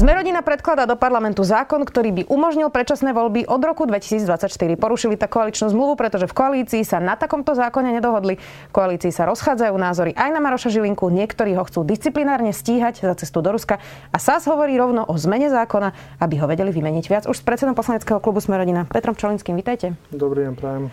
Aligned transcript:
Zmerodina 0.00 0.40
predkladá 0.40 0.88
do 0.88 0.96
parlamentu 0.96 1.44
zákon, 1.44 1.84
ktorý 1.84 2.08
by 2.16 2.22
umožnil 2.32 2.72
predčasné 2.72 3.12
voľby 3.12 3.44
od 3.44 3.60
roku 3.60 3.84
2024. 3.84 4.48
Porušili 4.80 5.20
tak 5.20 5.28
koaličnú 5.36 5.68
zmluvu, 5.68 5.92
pretože 6.00 6.24
v 6.24 6.32
koalícii 6.32 6.88
sa 6.88 7.04
na 7.04 7.20
takomto 7.20 7.52
zákone 7.52 7.92
nedohodli. 7.92 8.40
V 8.40 8.72
koalícii 8.72 9.12
sa 9.12 9.28
rozchádzajú 9.28 9.76
názory 9.76 10.16
aj 10.16 10.32
na 10.32 10.40
Maroša 10.40 10.72
Žilinku, 10.72 11.12
niektorí 11.12 11.52
ho 11.52 11.68
chcú 11.68 11.84
disciplinárne 11.84 12.56
stíhať 12.56 13.04
za 13.04 13.12
cestu 13.12 13.44
do 13.44 13.52
Ruska 13.52 13.76
a 14.08 14.16
SAS 14.16 14.48
hovorí 14.48 14.72
rovno 14.80 15.04
o 15.04 15.20
zmene 15.20 15.52
zákona, 15.52 15.92
aby 16.16 16.34
ho 16.40 16.48
vedeli 16.48 16.72
vymeniť 16.72 17.04
viac. 17.04 17.24
Už 17.28 17.36
s 17.36 17.44
predsedom 17.44 17.76
poslaneckého 17.76 18.24
klubu 18.24 18.40
Smerodina 18.40 18.88
Petrom 18.88 19.12
Čolinským, 19.12 19.52
vítajte. 19.52 20.00
Dobrý 20.08 20.48
deň, 20.48 20.54
prajem. 20.56 20.84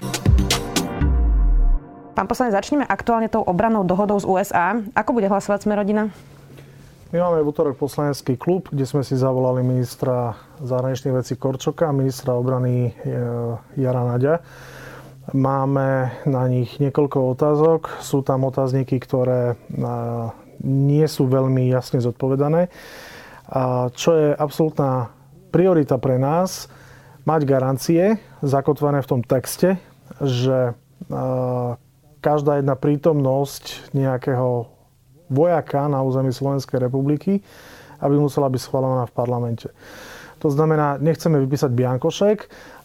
Pán 2.12 2.28
poslanec, 2.28 2.60
začneme 2.60 2.84
aktuálne 2.84 3.32
tou 3.32 3.40
obranou 3.40 3.88
dohodou 3.88 4.20
z 4.20 4.28
USA. 4.28 4.76
Ako 5.00 5.16
bude 5.16 5.32
hlasovať 5.32 5.64
Smerodina? 5.64 6.12
My 7.08 7.24
máme 7.24 7.40
v 7.40 7.56
útorok 7.56 7.80
poslanecký 7.80 8.36
klub, 8.36 8.68
kde 8.68 8.84
sme 8.84 9.00
si 9.00 9.16
zavolali 9.16 9.64
ministra 9.64 10.36
zahraničných 10.60 11.16
vecí 11.16 11.40
Korčoka 11.40 11.88
a 11.88 11.96
ministra 11.96 12.36
obrany 12.36 12.92
e, 12.92 13.16
Jara 13.80 14.04
Naďa. 14.04 14.44
Máme 15.32 16.12
na 16.28 16.44
nich 16.52 16.84
niekoľko 16.84 17.32
otázok. 17.32 18.04
Sú 18.04 18.28
tam 18.28 18.44
otázniky, 18.44 19.00
ktoré 19.00 19.56
e, 19.56 19.88
nie 20.68 21.08
sú 21.08 21.32
veľmi 21.32 21.72
jasne 21.72 22.04
zodpovedané. 22.04 22.68
A 23.56 23.88
čo 23.96 24.12
je 24.12 24.36
absolútna 24.36 25.08
priorita 25.56 25.96
pre 25.96 26.20
nás, 26.20 26.68
mať 27.24 27.48
garancie 27.48 28.20
zakotvené 28.44 29.00
v 29.00 29.12
tom 29.16 29.22
texte, 29.24 29.80
že 30.20 30.76
e, 31.08 31.16
každá 32.20 32.60
jedna 32.60 32.76
prítomnosť 32.76 33.96
nejakého 33.96 34.76
vojaka 35.30 35.88
na 35.88 36.04
území 36.04 36.34
Slovenskej 36.34 36.80
republiky, 36.80 37.40
aby 38.00 38.16
musela 38.18 38.50
byť 38.50 38.62
schválená 38.62 39.04
v 39.10 39.16
parlamente. 39.16 39.68
To 40.40 40.54
znamená, 40.54 41.02
nechceme 41.02 41.42
vypísať 41.42 41.74
biankošek, 41.74 42.38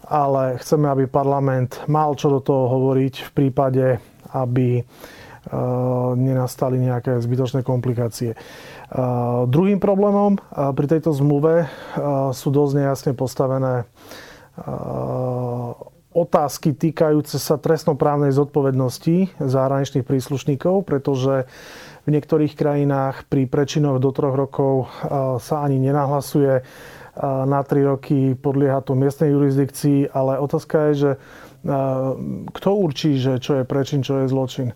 ale 0.09 0.57
chceme, 0.57 0.89
aby 0.89 1.05
parlament 1.05 1.85
mal 1.85 2.17
čo 2.17 2.33
do 2.33 2.39
toho 2.41 2.65
hovoriť 2.65 3.29
v 3.29 3.31
prípade, 3.31 3.85
aby 4.33 4.81
e, 4.81 4.83
nenastali 6.17 6.81
nejaké 6.81 7.21
zbytočné 7.21 7.61
komplikácie. 7.61 8.33
E, 8.33 8.37
druhým 9.45 9.77
problémom 9.77 10.33
e, 10.33 10.39
pri 10.73 10.85
tejto 10.97 11.13
zmluve 11.13 11.69
sú 12.33 12.49
dosť 12.49 12.73
nejasne 12.73 13.11
postavené 13.13 13.85
otázky 16.13 16.77
týkajúce 16.77 17.41
sa 17.41 17.57
trestnoprávnej 17.57 18.29
zodpovednosti 18.29 19.41
zahraničných 19.41 20.05
príslušníkov, 20.05 20.85
pretože 20.85 21.49
v 22.03 22.09
niektorých 22.11 22.53
krajinách 22.59 23.27
pri 23.31 23.47
prečinoch 23.47 23.99
do 24.03 24.11
troch 24.11 24.35
rokov 24.35 24.91
sa 25.39 25.55
ani 25.63 25.79
nenahlasuje. 25.79 26.63
Na 27.23 27.61
tri 27.61 27.85
roky 27.85 28.33
podlieha 28.33 28.81
to 28.81 28.97
miestnej 28.97 29.31
jurisdikcii, 29.31 30.09
ale 30.11 30.41
otázka 30.41 30.89
je, 30.89 30.93
že 30.93 31.11
kto 32.49 32.69
určí, 32.73 33.21
že 33.21 33.37
čo 33.37 33.61
je 33.61 33.63
prečin, 33.63 34.01
čo 34.01 34.25
je 34.25 34.31
zločin. 34.33 34.73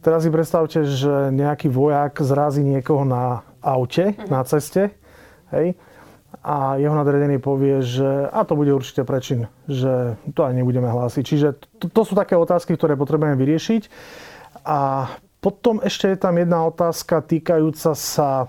Teraz 0.00 0.24
si 0.24 0.32
predstavte, 0.32 0.84
že 0.84 1.32
nejaký 1.32 1.68
vojak 1.68 2.24
zrazí 2.24 2.64
niekoho 2.64 3.04
na 3.04 3.44
aute, 3.64 4.16
na 4.28 4.44
ceste, 4.44 4.92
hej, 5.52 5.76
a 6.44 6.76
jeho 6.76 6.92
nadredený 6.92 7.40
povie, 7.40 7.80
že 7.80 8.28
a 8.28 8.44
to 8.44 8.52
bude 8.52 8.68
určite 8.68 9.00
prečin, 9.08 9.48
že 9.64 10.20
to 10.36 10.44
aj 10.44 10.52
nebudeme 10.52 10.90
hlásiť. 10.92 11.24
Čiže 11.24 11.48
to, 11.80 11.88
to 11.88 12.02
sú 12.04 12.12
také 12.12 12.36
otázky, 12.36 12.76
ktoré 12.76 13.00
potrebujeme 13.00 13.32
vyriešiť. 13.38 13.82
A 14.68 15.08
potom 15.44 15.84
ešte 15.84 16.08
je 16.08 16.16
tam 16.16 16.40
jedna 16.40 16.64
otázka 16.64 17.20
týkajúca 17.20 17.92
sa, 17.92 18.48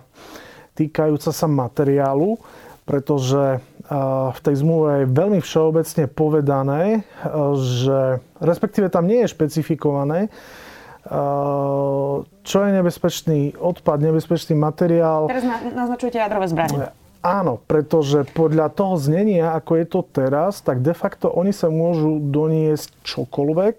týkajúca 0.80 1.36
sa 1.36 1.48
materiálu, 1.52 2.40
pretože 2.88 3.60
v 4.32 4.40
tej 4.40 4.56
zmluve 4.64 5.04
je 5.04 5.12
veľmi 5.12 5.40
všeobecne 5.44 6.08
povedané, 6.08 7.04
že 7.60 8.24
respektíve 8.40 8.88
tam 8.88 9.12
nie 9.12 9.28
je 9.28 9.34
špecifikované, 9.36 10.32
čo 12.42 12.58
je 12.64 12.70
nebezpečný 12.72 13.60
odpad, 13.60 14.00
nebezpečný 14.00 14.56
materiál. 14.58 15.28
Teraz 15.30 15.46
naznačujete 15.76 16.18
jadrové 16.18 16.48
zbranie. 16.48 16.90
Áno, 17.26 17.58
pretože 17.66 18.26
podľa 18.38 18.70
toho 18.74 19.02
znenia, 19.02 19.58
ako 19.58 19.72
je 19.82 19.86
to 19.86 20.02
teraz, 20.06 20.62
tak 20.62 20.86
de 20.86 20.94
facto 20.94 21.28
oni 21.30 21.52
sa 21.52 21.74
môžu 21.74 22.22
doniesť 22.22 22.94
čokoľvek, 23.02 23.76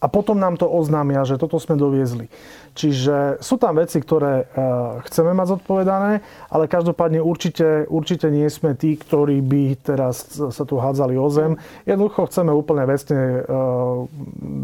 a 0.00 0.06
potom 0.08 0.40
nám 0.40 0.56
to 0.56 0.64
oznámia, 0.64 1.28
že 1.28 1.36
toto 1.36 1.60
sme 1.60 1.76
doviezli. 1.76 2.32
Čiže 2.74 3.42
sú 3.42 3.58
tam 3.58 3.76
veci, 3.80 3.98
ktoré 3.98 4.44
e, 4.44 4.64
chceme 5.10 5.34
mať 5.34 5.58
zodpovedané, 5.58 6.22
ale 6.52 6.64
každopádne 6.70 7.18
určite, 7.18 7.90
určite 7.90 8.30
nie 8.30 8.46
sme 8.46 8.78
tí, 8.78 8.94
ktorí 8.94 9.42
by 9.42 9.62
teraz 9.82 10.30
sa 10.30 10.64
tu 10.64 10.78
hádzali 10.78 11.18
o 11.18 11.28
zem. 11.28 11.58
Jednoducho 11.84 12.30
chceme 12.30 12.54
úplne 12.54 12.86
vecne 12.86 13.20
e, 13.20 13.60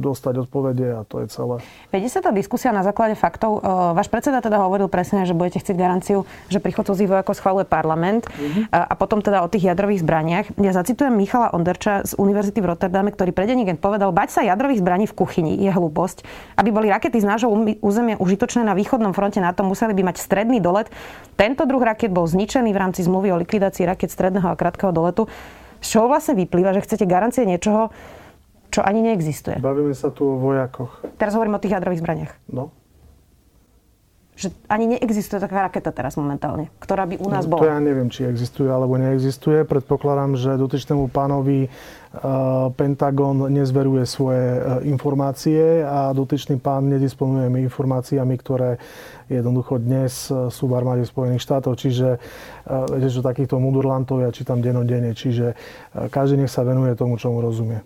dostať 0.04 0.46
odpovede 0.46 0.86
a 0.96 1.02
to 1.02 1.24
je 1.24 1.26
celé. 1.32 1.56
Vedie 1.90 2.10
sa 2.12 2.22
tá 2.22 2.30
diskusia 2.30 2.70
na 2.70 2.86
základe 2.86 3.18
faktov. 3.18 3.58
E, 3.58 3.94
váš 3.96 4.06
predseda 4.06 4.38
teda 4.38 4.62
hovoril 4.62 4.86
presne, 4.86 5.26
že 5.26 5.34
budete 5.34 5.58
chcieť 5.58 5.76
garanciu, 5.76 6.22
že 6.46 6.62
príchod 6.62 6.86
cudzích 6.86 7.10
vojakov 7.10 7.34
schvaluje 7.34 7.66
parlament 7.66 8.30
mm-hmm. 8.30 8.70
a 8.70 8.94
potom 8.94 9.18
teda 9.18 9.42
o 9.42 9.50
tých 9.50 9.66
jadrových 9.66 10.06
zbraniach. 10.06 10.46
Ja 10.62 10.70
zacitujem 10.70 11.10
Michala 11.10 11.50
Onderča 11.50 12.06
z 12.06 12.14
Univerzity 12.14 12.62
v 12.62 12.70
Rotterdame, 12.70 13.10
ktorý 13.10 13.34
pre 13.34 13.46
povedal, 13.76 14.10
bať 14.12 14.28
sa 14.30 14.40
jadrových 14.44 14.82
zbraní 14.82 15.06
v 15.06 15.14
kuchyni 15.16 15.52
je 15.58 15.70
hlúposť. 15.72 16.26
Aby 16.58 16.70
boli 16.74 16.86
rakety 16.90 17.18
z 17.18 17.26
nášho 17.26 17.48
územia 17.96 18.20
užitočné 18.20 18.60
na 18.60 18.76
východnom 18.76 19.16
fronte 19.16 19.40
na 19.40 19.56
to 19.56 19.64
museli 19.64 19.96
by 19.96 20.12
mať 20.12 20.20
stredný 20.20 20.60
dolet. 20.60 20.92
Tento 21.40 21.64
druh 21.64 21.80
raket 21.80 22.12
bol 22.12 22.28
zničený 22.28 22.76
v 22.76 22.78
rámci 22.84 23.00
zmluvy 23.00 23.32
o 23.32 23.40
likvidácii 23.40 23.88
raket 23.88 24.12
stredného 24.12 24.52
a 24.52 24.58
krátkeho 24.60 24.92
doletu. 24.92 25.24
Z 25.80 25.96
čoho 25.96 26.12
vlastne 26.12 26.36
vyplýva, 26.36 26.76
že 26.76 26.84
chcete 26.84 27.08
garancie 27.08 27.48
niečoho, 27.48 27.88
čo 28.68 28.84
ani 28.84 29.00
neexistuje? 29.00 29.56
Bavíme 29.64 29.96
sa 29.96 30.12
tu 30.12 30.28
o 30.28 30.36
vojakoch. 30.36 31.00
Teraz 31.16 31.32
hovorím 31.32 31.56
o 31.56 31.62
tých 31.64 31.72
jadrových 31.72 32.04
zbraniach. 32.04 32.32
No 32.52 32.75
že 34.36 34.52
ani 34.68 34.84
neexistuje 34.94 35.40
taká 35.40 35.64
raketa 35.64 35.88
teraz 35.96 36.20
momentálne, 36.20 36.68
ktorá 36.76 37.08
by 37.08 37.16
u 37.16 37.28
nás 37.32 37.48
no, 37.48 37.56
bola. 37.56 37.60
To 37.64 37.72
ja 37.72 37.80
neviem, 37.80 38.12
či 38.12 38.28
existuje 38.28 38.68
alebo 38.68 39.00
neexistuje. 39.00 39.64
Predpokladám, 39.64 40.36
že 40.36 40.60
dotyčnému 40.60 41.08
pánovi 41.08 41.72
uh, 41.72 42.68
Pentagon 42.76 43.48
nezveruje 43.48 44.04
svoje 44.04 44.60
uh, 44.60 44.84
informácie 44.84 45.80
a 45.80 46.12
dotyčný 46.12 46.60
pán 46.60 46.92
nedisponuje 46.92 47.48
informáciami, 47.48 48.36
ktoré 48.36 48.76
jednoducho 49.32 49.80
dnes 49.80 50.28
uh, 50.28 50.52
sú 50.52 50.68
v 50.68 50.76
armáde 50.76 51.08
Spojených 51.08 51.40
štátov. 51.40 51.80
Čiže 51.80 52.20
viete, 52.92 53.08
že 53.08 53.24
takýchto 53.24 53.56
mudurlantov 53.56 54.20
ja 54.20 54.28
čítam 54.28 54.60
denodene. 54.60 55.16
Čiže 55.16 55.56
každý 56.12 56.44
nech 56.44 56.52
sa 56.52 56.60
venuje 56.60 56.92
tomu, 56.92 57.16
čomu 57.16 57.40
rozumie 57.40 57.80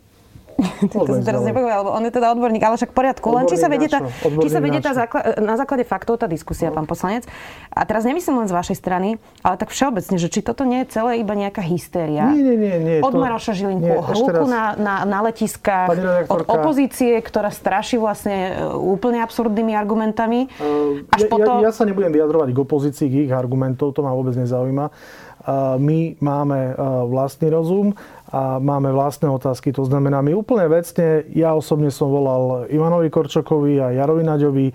to 0.92 1.04
som 1.06 1.22
teraz 1.24 1.42
nepovedal, 1.44 1.86
lebo 1.86 1.90
on 1.92 2.02
je 2.04 2.12
teda 2.12 2.26
odborník, 2.32 2.62
ale 2.64 2.76
však 2.76 2.90
v 2.92 2.96
poriadku. 2.96 3.26
Len 3.32 3.44
či 3.48 3.56
sa 3.56 3.68
vedie, 3.68 3.88
tá, 3.88 4.00
či 4.22 4.48
sa 4.48 4.60
vedie 4.60 4.80
tá 4.80 4.92
základ, 4.92 5.40
na 5.40 5.54
základe 5.56 5.84
faktov 5.84 6.20
tá 6.20 6.26
diskusia, 6.26 6.68
no. 6.68 6.76
pán 6.80 6.86
poslanec. 6.86 7.24
A 7.72 7.86
teraz 7.86 8.04
nemyslím 8.04 8.44
len 8.44 8.48
z 8.50 8.54
vašej 8.54 8.76
strany, 8.76 9.08
ale 9.40 9.54
tak 9.56 9.72
všeobecne, 9.72 10.16
že 10.20 10.28
či 10.28 10.40
toto 10.40 10.66
nie 10.66 10.84
je 10.84 10.96
celé 10.96 11.22
iba 11.22 11.32
nejaká 11.36 11.62
hystéria. 11.64 12.28
Nie, 12.32 12.42
nie, 12.42 12.56
nie. 12.56 12.76
nie 12.80 12.96
od 13.00 13.14
Maroša 13.14 13.52
Žilinku, 13.56 13.94
hluku 14.00 14.44
na, 14.46 14.74
na, 14.76 14.94
na 15.08 15.18
letiskách, 15.26 15.88
od 16.28 16.46
opozície, 16.46 17.16
ktorá 17.20 17.50
straší 17.50 17.96
vlastne 17.98 18.54
e, 18.54 18.70
úplne 18.76 19.20
absurdnými 19.24 19.74
argumentami. 19.74 20.46
Uh, 20.60 21.04
až 21.10 21.26
ja, 21.26 21.28
potom... 21.28 21.54
ja, 21.60 21.68
ja 21.68 21.72
sa 21.74 21.84
nebudem 21.88 22.12
vyjadrovať 22.14 22.48
k 22.54 22.58
opozícii, 22.58 23.06
k 23.08 23.14
ich 23.28 23.32
argumentov, 23.32 23.96
to 23.96 24.00
ma 24.04 24.14
vôbec 24.14 24.36
nezaujíma. 24.36 24.92
My 25.80 26.20
máme 26.20 26.76
vlastný 27.08 27.48
rozum 27.48 27.96
a 28.30 28.60
máme 28.62 28.92
vlastné 28.92 29.26
otázky. 29.26 29.72
To 29.74 29.88
znamená, 29.88 30.22
my 30.22 30.36
úplne 30.36 30.68
vecne, 30.70 31.26
ja 31.34 31.56
osobne 31.56 31.90
som 31.90 32.12
volal 32.12 32.70
Ivanovi 32.70 33.10
Korčokovi 33.10 33.80
a 33.82 33.90
Jarovi 33.90 34.22
Naďovi, 34.22 34.66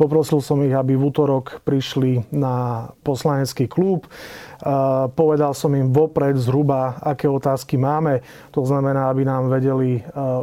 poprosil 0.00 0.40
som 0.40 0.62
ich, 0.64 0.72
aby 0.72 0.96
v 0.96 1.12
útorok 1.12 1.60
prišli 1.66 2.32
na 2.32 2.88
poslanecký 3.04 3.68
klub. 3.68 4.08
Povedal 5.18 5.58
som 5.58 5.74
im 5.74 5.90
vopred 5.90 6.38
zhruba, 6.38 6.94
aké 7.02 7.26
otázky 7.26 7.74
máme. 7.74 8.22
To 8.54 8.62
znamená, 8.62 9.10
aby 9.10 9.26
nám 9.26 9.50
vedeli 9.50 9.98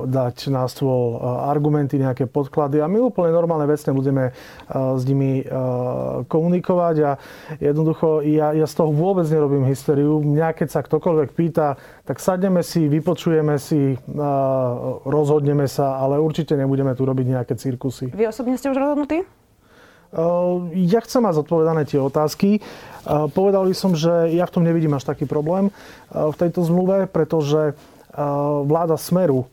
dať 0.06 0.52
na 0.52 0.68
stôl 0.68 1.16
argumenty, 1.24 1.96
nejaké 1.96 2.28
podklady 2.28 2.84
a 2.84 2.92
my 2.92 3.00
úplne 3.00 3.32
normálne 3.32 3.64
vecne 3.64 3.96
budeme 3.96 4.36
s 4.68 5.04
nimi 5.08 5.48
komunikovať 6.28 6.96
a 7.08 7.12
jednoducho 7.64 8.20
ja, 8.28 8.52
ja 8.52 8.68
z 8.68 8.76
toho 8.76 8.92
vôbec 8.92 9.24
nerobím 9.32 9.64
hysteriu. 9.64 10.20
Mňa 10.20 10.52
keď 10.52 10.68
sa 10.68 10.84
ktokoľvek 10.84 11.30
pýta, 11.32 11.80
tak 12.04 12.20
sadneme 12.20 12.60
si, 12.60 12.92
vypočujeme 12.92 13.56
si, 13.56 13.96
rozhodneme 15.08 15.64
sa, 15.72 15.96
ale 16.04 16.20
určite 16.20 16.60
nebudeme 16.60 16.92
tu 16.92 17.08
robiť 17.08 17.40
nejaké 17.40 17.54
cirkusy. 17.56 18.12
Vy 18.12 18.28
osobne 18.28 18.60
ste 18.60 18.68
už 18.68 18.76
rozhodnutí? 18.76 19.24
Ja 20.74 21.00
chcem 21.06 21.22
mať 21.22 21.46
zodpovedané 21.46 21.86
tie 21.86 22.02
otázky. 22.02 22.66
Povedal 23.34 23.70
by 23.70 23.76
som, 23.78 23.94
že 23.94 24.34
ja 24.34 24.50
v 24.50 24.54
tom 24.58 24.66
nevidím 24.66 24.98
až 24.98 25.06
taký 25.06 25.30
problém 25.30 25.70
v 26.10 26.36
tejto 26.38 26.66
zmluve, 26.66 27.06
pretože 27.06 27.78
vláda 28.66 28.98
Smeru 28.98 29.46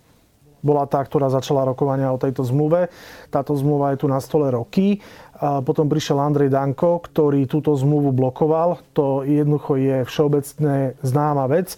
bola 0.64 0.88
tá, 0.88 1.02
ktorá 1.04 1.28
začala 1.30 1.66
rokovania 1.68 2.10
o 2.10 2.20
tejto 2.20 2.42
zmluve. 2.42 2.88
Táto 3.30 3.54
zmluva 3.54 3.94
je 3.94 4.02
tu 4.02 4.06
na 4.10 4.18
stole 4.18 4.50
roky. 4.50 5.00
Potom 5.36 5.84
prišiel 5.92 6.16
Andrej 6.16 6.48
Danko, 6.48 7.04
ktorý 7.04 7.44
túto 7.44 7.76
zmluvu 7.76 8.16
blokoval. 8.16 8.80
To 8.96 9.20
jednoducho 9.20 9.76
je 9.76 9.96
všeobecne 10.08 10.96
známa 11.04 11.44
vec. 11.52 11.76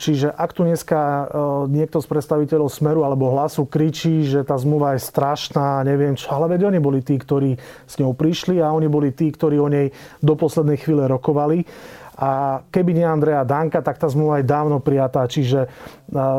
Čiže 0.00 0.32
ak 0.32 0.56
tu 0.56 0.64
dneska 0.64 0.96
e, 0.96 1.24
niekto 1.68 2.00
z 2.00 2.08
predstaviteľov 2.08 2.72
Smeru 2.72 3.04
alebo 3.04 3.36
Hlasu 3.36 3.68
kričí, 3.68 4.24
že 4.24 4.40
tá 4.48 4.56
zmluva 4.56 4.96
je 4.96 5.04
strašná, 5.04 5.84
neviem 5.84 6.16
čo, 6.16 6.32
ale 6.32 6.56
veď 6.56 6.72
oni 6.72 6.80
boli 6.80 7.04
tí, 7.04 7.20
ktorí 7.20 7.60
s 7.84 8.00
ňou 8.00 8.16
prišli 8.16 8.64
a 8.64 8.72
oni 8.72 8.88
boli 8.88 9.12
tí, 9.12 9.28
ktorí 9.28 9.60
o 9.60 9.68
nej 9.68 9.92
do 10.24 10.32
poslednej 10.40 10.80
chvíle 10.80 11.04
rokovali. 11.04 11.68
A 12.20 12.60
keby 12.68 12.92
nie 12.92 13.06
Andreja 13.08 13.48
Danka, 13.48 13.80
tak 13.80 13.96
tá 13.96 14.04
zmluva 14.12 14.44
je 14.44 14.46
dávno 14.46 14.76
prijatá. 14.84 15.24
Čiže 15.24 15.64
e, 15.64 15.68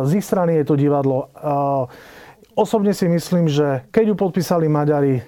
z 0.05 0.11
ich 0.13 0.25
strany 0.25 0.61
je 0.61 0.65
to 0.69 0.75
divadlo. 0.77 1.33
E, 1.33 2.21
Osobne 2.51 2.91
si 2.91 3.07
myslím, 3.07 3.47
že 3.47 3.87
keď 3.95 4.11
ju 4.11 4.15
podpísali 4.19 4.67
Maďari, 4.67 5.23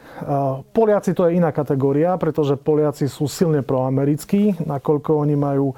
Poliaci 0.75 1.15
to 1.15 1.23
je 1.31 1.39
iná 1.39 1.55
kategória, 1.55 2.19
pretože 2.19 2.59
Poliaci 2.59 3.07
sú 3.07 3.31
silne 3.31 3.63
proamerickí, 3.63 4.59
nakoľko 4.59 5.23
oni 5.23 5.35
majú 5.39 5.71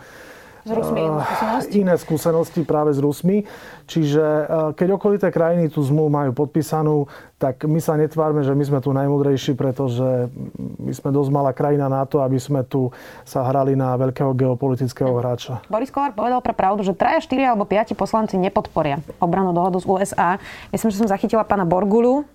s 0.66 0.72
Rusmi 0.74 1.06
iné 1.06 1.22
skúsenosti? 1.22 1.76
Iné 1.78 1.96
skúsenosti 2.02 2.62
práve 2.66 2.90
s 2.90 3.00
Rusmi. 3.00 3.46
Čiže 3.86 4.50
keď 4.74 4.88
okolité 4.98 5.30
krajiny 5.30 5.70
tú 5.70 5.86
zmluvu 5.86 6.10
majú 6.10 6.32
podpísanú, 6.34 7.06
tak 7.38 7.70
my 7.70 7.78
sa 7.78 7.94
netvárme, 7.94 8.42
že 8.42 8.58
my 8.58 8.64
sme 8.66 8.80
tu 8.82 8.90
najmudrejší, 8.90 9.54
pretože 9.54 10.34
my 10.82 10.90
sme 10.90 11.14
dosť 11.14 11.30
malá 11.30 11.54
krajina 11.54 11.86
na 11.86 12.02
to, 12.10 12.26
aby 12.26 12.42
sme 12.42 12.66
tu 12.66 12.90
sa 13.22 13.46
hrali 13.46 13.78
na 13.78 13.94
veľkého 13.94 14.34
geopolitického 14.34 15.14
hráča. 15.22 15.62
Boris 15.70 15.94
Kolár 15.94 16.18
povedal 16.18 16.42
pre 16.42 16.58
pravdu, 16.58 16.82
že 16.82 16.98
traja, 16.98 17.22
štyri 17.22 17.46
alebo 17.46 17.70
piati 17.70 17.94
poslanci 17.94 18.34
nepodporia 18.42 18.98
obranu 19.22 19.54
dohodu 19.54 19.78
z 19.78 19.86
USA. 19.86 20.42
Myslím, 20.74 20.90
že 20.90 20.98
som 20.98 21.06
zachytila 21.06 21.46
pána 21.46 21.70
Borgulu, 21.70 22.26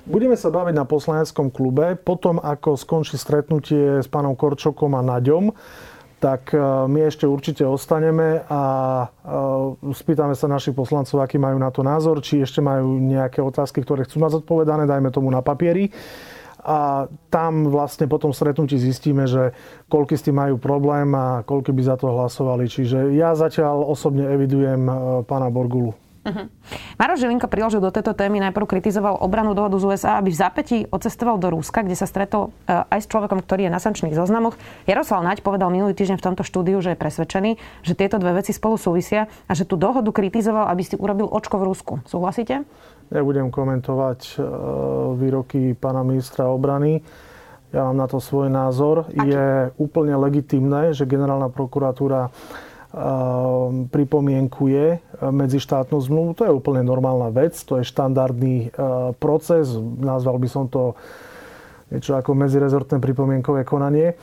Budeme 0.00 0.32
sa 0.32 0.48
baviť 0.48 0.74
na 0.74 0.88
poslaneckom 0.88 1.52
klube, 1.52 1.92
potom 1.94 2.40
ako 2.40 2.74
skončí 2.74 3.20
stretnutie 3.20 4.00
s 4.00 4.08
pánom 4.08 4.32
Korčokom 4.32 4.96
a 4.96 5.04
Naďom 5.04 5.52
tak 6.20 6.52
e, 6.52 6.60
my 6.84 7.08
ešte 7.08 7.24
určite 7.24 7.64
ostaneme 7.64 8.44
a 8.44 8.62
e, 9.02 9.96
spýtame 9.96 10.36
sa 10.36 10.52
našich 10.52 10.76
poslancov, 10.76 11.24
aký 11.24 11.40
majú 11.40 11.56
na 11.56 11.72
to 11.72 11.80
názor, 11.80 12.20
či 12.20 12.44
ešte 12.44 12.60
majú 12.60 13.00
nejaké 13.00 13.40
otázky, 13.40 13.80
ktoré 13.80 14.04
chcú 14.04 14.20
mať 14.20 14.44
zodpovedané, 14.44 14.84
dajme 14.84 15.08
tomu 15.08 15.32
na 15.32 15.40
papieri. 15.40 15.88
A 16.60 17.08
tam 17.32 17.72
vlastne 17.72 18.04
po 18.04 18.20
tom 18.20 18.36
stretnutí 18.36 18.76
zistíme, 18.76 19.24
že 19.24 19.56
koľky 19.88 20.12
s 20.12 20.28
tým 20.28 20.36
majú 20.36 20.60
problém 20.60 21.08
a 21.16 21.40
koľky 21.40 21.72
by 21.72 21.82
za 21.88 21.96
to 21.96 22.12
hlasovali. 22.12 22.68
Čiže 22.68 23.16
ja 23.16 23.32
zatiaľ 23.32 23.88
osobne 23.88 24.28
evidujem 24.28 24.84
e, 24.84 24.92
pána 25.24 25.48
Borgulu. 25.48 26.09
Uh-huh. 26.20 26.52
Maro 27.00 27.16
Žilinka 27.16 27.48
priložil 27.48 27.80
do 27.80 27.88
tejto 27.88 28.12
témy, 28.12 28.44
najprv 28.44 28.68
kritizoval 28.68 29.16
obranu 29.24 29.56
dohodu 29.56 29.80
z 29.80 29.84
USA, 29.88 30.20
aby 30.20 30.28
v 30.28 30.36
zápätí 30.36 30.78
odcestoval 30.92 31.40
do 31.40 31.48
Ruska, 31.48 31.80
kde 31.80 31.96
sa 31.96 32.04
stretol 32.04 32.52
uh, 32.52 32.84
aj 32.92 33.00
s 33.00 33.06
človekom, 33.08 33.40
ktorý 33.40 33.66
je 33.68 33.72
na 33.72 33.80
sankčných 33.80 34.12
zoznamoch. 34.12 34.60
Jaroslav 34.84 35.24
Naď 35.24 35.40
povedal 35.40 35.72
minulý 35.72 35.96
týždeň 35.96 36.20
v 36.20 36.26
tomto 36.28 36.44
štúdiu, 36.44 36.76
že 36.84 36.92
je 36.92 37.00
presvedčený, 37.00 37.50
že 37.80 37.96
tieto 37.96 38.20
dve 38.20 38.36
veci 38.36 38.52
spolu 38.52 38.76
súvisia 38.76 39.32
a 39.48 39.52
že 39.56 39.64
tú 39.64 39.80
dohodu 39.80 40.12
kritizoval, 40.12 40.68
aby 40.68 40.84
si 40.84 40.92
urobil 41.00 41.24
očko 41.24 41.56
v 41.56 41.64
Rusku. 41.72 41.94
Súhlasíte? 42.04 42.68
Nebudem 43.08 43.48
komentovať 43.48 44.20
uh, 44.36 44.44
výroky 45.16 45.72
pána 45.72 46.04
ministra 46.04 46.52
obrany. 46.52 47.00
Ja 47.72 47.86
mám 47.86 47.96
na 47.96 48.06
to 48.10 48.20
svoj 48.20 48.52
názor. 48.52 49.08
Aký? 49.08 49.30
Je 49.30 49.72
úplne 49.78 50.18
legitimné, 50.20 50.90
že 50.92 51.06
generálna 51.06 51.48
prokuratúra 51.48 52.28
pripomienkuje 53.86 54.84
e, 54.90 54.98
medzištátnu 55.30 55.94
zmluvu. 55.94 56.30
To 56.34 56.42
je 56.42 56.52
úplne 56.52 56.82
normálna 56.82 57.30
vec, 57.30 57.54
to 57.62 57.78
je 57.78 57.86
štandardný 57.86 58.56
e, 58.66 58.68
proces, 59.14 59.70
nazval 59.78 60.42
by 60.42 60.48
som 60.50 60.66
to 60.66 60.98
niečo 61.94 62.18
ako 62.18 62.34
medzirezortné 62.34 62.98
pripomienkové 62.98 63.62
konanie. 63.62 64.18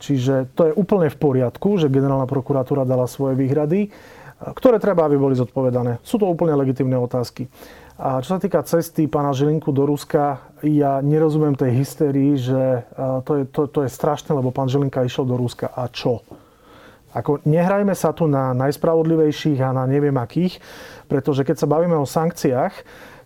Čiže 0.00 0.52
to 0.56 0.68
je 0.68 0.76
úplne 0.76 1.12
v 1.12 1.16
poriadku, 1.16 1.76
že 1.80 1.92
generálna 1.92 2.28
prokuratúra 2.28 2.84
dala 2.84 3.08
svoje 3.08 3.40
výhrady, 3.40 3.88
e, 3.88 3.90
ktoré 4.52 4.76
treba, 4.76 5.08
aby 5.08 5.16
boli 5.16 5.32
zodpovedané. 5.32 5.96
Sú 6.04 6.20
to 6.20 6.28
úplne 6.28 6.52
legitimné 6.60 7.00
otázky. 7.00 7.48
A 8.00 8.20
čo 8.20 8.36
sa 8.36 8.40
týka 8.40 8.64
cesty 8.64 9.08
pána 9.08 9.32
Žilinku 9.32 9.72
do 9.72 9.84
Ruska, 9.84 10.44
ja 10.64 11.04
nerozumiem 11.04 11.52
tej 11.52 11.84
hysterii, 11.84 12.32
že 12.40 12.88
to 13.28 13.32
je, 13.36 13.42
to, 13.44 13.68
to 13.68 13.84
je 13.84 13.92
strašné, 13.92 14.32
lebo 14.32 14.48
pán 14.48 14.72
Žilinka 14.72 15.04
išiel 15.04 15.28
do 15.28 15.36
Ruska. 15.36 15.68
A 15.68 15.84
čo? 15.92 16.24
Ako 17.10 17.42
nehrajme 17.42 17.94
sa 17.98 18.14
tu 18.14 18.30
na 18.30 18.54
najspravodlivejších 18.54 19.58
a 19.62 19.74
na 19.74 19.84
neviem 19.86 20.14
akých, 20.14 20.62
pretože 21.10 21.42
keď 21.42 21.56
sa 21.58 21.66
bavíme 21.66 21.98
o 21.98 22.06
sankciách, 22.06 22.74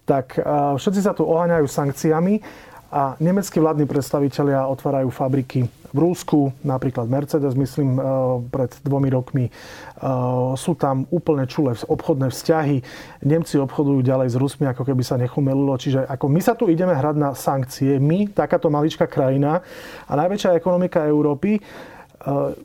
tak 0.09 0.41
všetci 0.81 1.01
sa 1.01 1.17
tu 1.17 1.25
oháňajú 1.25 1.65
sankciami 1.69 2.41
a 2.95 3.19
nemeckí 3.19 3.59
vládni 3.59 3.91
predstavitelia 3.91 4.71
otvárajú 4.71 5.11
fabriky 5.11 5.67
v 5.95 5.99
Rúsku, 5.99 6.51
napríklad 6.67 7.07
Mercedes, 7.07 7.55
myslím, 7.55 7.99
pred 8.51 8.71
dvomi 8.83 9.09
rokmi. 9.15 9.47
Sú 10.59 10.75
tam 10.75 11.07
úplne 11.11 11.47
čulé 11.47 11.79
obchodné 11.87 12.35
vzťahy. 12.35 12.83
Nemci 13.23 13.63
obchodujú 13.63 14.03
ďalej 14.03 14.35
s 14.35 14.37
Rusmi, 14.39 14.67
ako 14.67 14.83
keby 14.83 15.03
sa 15.07 15.15
nechumelilo. 15.15 15.75
Čiže 15.79 16.07
ako 16.11 16.27
my 16.27 16.41
sa 16.43 16.59
tu 16.59 16.67
ideme 16.67 16.95
hrať 16.95 17.17
na 17.19 17.31
sankcie, 17.35 18.03
my, 18.03 18.31
takáto 18.31 18.71
maličká 18.71 19.07
krajina 19.07 19.63
a 20.11 20.13
najväčšia 20.19 20.59
ekonomika 20.59 21.07
Európy, 21.07 21.63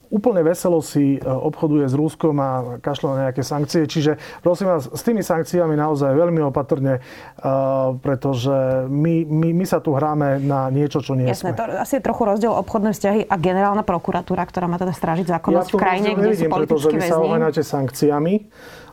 úplne 0.08 0.42
veselo 0.42 0.80
si 0.80 1.20
uh, 1.20 1.36
obchoduje 1.36 1.84
s 1.92 1.96
Ruskom 1.96 2.36
a 2.40 2.80
kašľa 2.80 3.10
na 3.12 3.18
nejaké 3.28 3.44
sankcie. 3.44 3.84
Čiže 3.84 4.16
prosím 4.40 4.72
vás, 4.72 4.88
s 4.88 5.02
tými 5.04 5.20
sankciami 5.20 5.76
naozaj 5.76 6.16
veľmi 6.16 6.40
opatrne, 6.48 7.04
uh, 7.04 7.96
pretože 8.00 8.88
my, 8.88 9.28
my, 9.28 9.50
my 9.52 9.66
sa 9.68 9.84
tu 9.84 9.92
hráme 9.92 10.40
na 10.40 10.72
niečo, 10.72 11.04
čo 11.04 11.20
nie 11.20 11.28
Jasné, 11.28 11.52
sme. 11.52 11.60
to 11.60 11.64
asi 11.76 12.00
je 12.00 12.04
trochu 12.04 12.24
rozdiel 12.24 12.56
obchodné 12.56 12.96
vzťahy 12.96 13.22
a 13.28 13.36
generálna 13.36 13.84
prokuratúra, 13.84 14.48
ktorá 14.48 14.72
má 14.72 14.80
teda 14.80 14.96
strážiť 14.96 15.28
zákonnosť 15.28 15.70
ja 15.70 15.76
v 15.76 15.80
krajine, 15.80 16.10
kde 16.16 16.30
nevidím, 16.32 16.52
sú 16.52 16.58
pretože 16.64 16.88
vy 16.96 17.02
sa 17.04 17.18
oháňate 17.20 17.62
sankciami, 17.64 18.34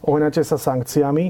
oháňate 0.03 0.43
sa 0.43 0.59
sankciami, 0.59 1.25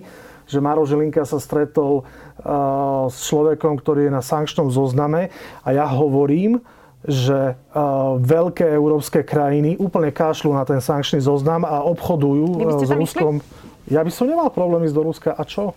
že 0.47 0.59
Maro 0.63 0.87
Žilinka 0.87 1.27
sa 1.29 1.37
stretol 1.43 2.07
uh, 2.07 3.11
s 3.11 3.29
človekom, 3.29 3.77
ktorý 3.83 4.09
je 4.09 4.13
na 4.15 4.23
sankčnom 4.23 4.73
zozname 4.73 5.29
a 5.61 5.69
ja 5.75 5.85
hovorím, 5.85 6.63
že 7.05 7.55
uh, 7.55 8.17
veľké 8.19 8.67
európske 8.73 9.21
krajiny 9.23 9.77
úplne 9.77 10.09
kašľú 10.11 10.57
na 10.57 10.65
ten 10.65 10.81
sankčný 10.81 11.21
zoznam 11.21 11.63
a 11.63 11.85
obchodujú 11.85 12.65
uh, 12.65 12.81
s 12.81 12.91
Ruskom. 12.91 13.45
Ja 13.87 14.03
by 14.03 14.11
som 14.11 14.27
nemal 14.27 14.51
problém 14.51 14.89
ísť 14.89 14.97
do 14.97 15.03
Ruska. 15.07 15.31
A 15.37 15.43
čo? 15.47 15.77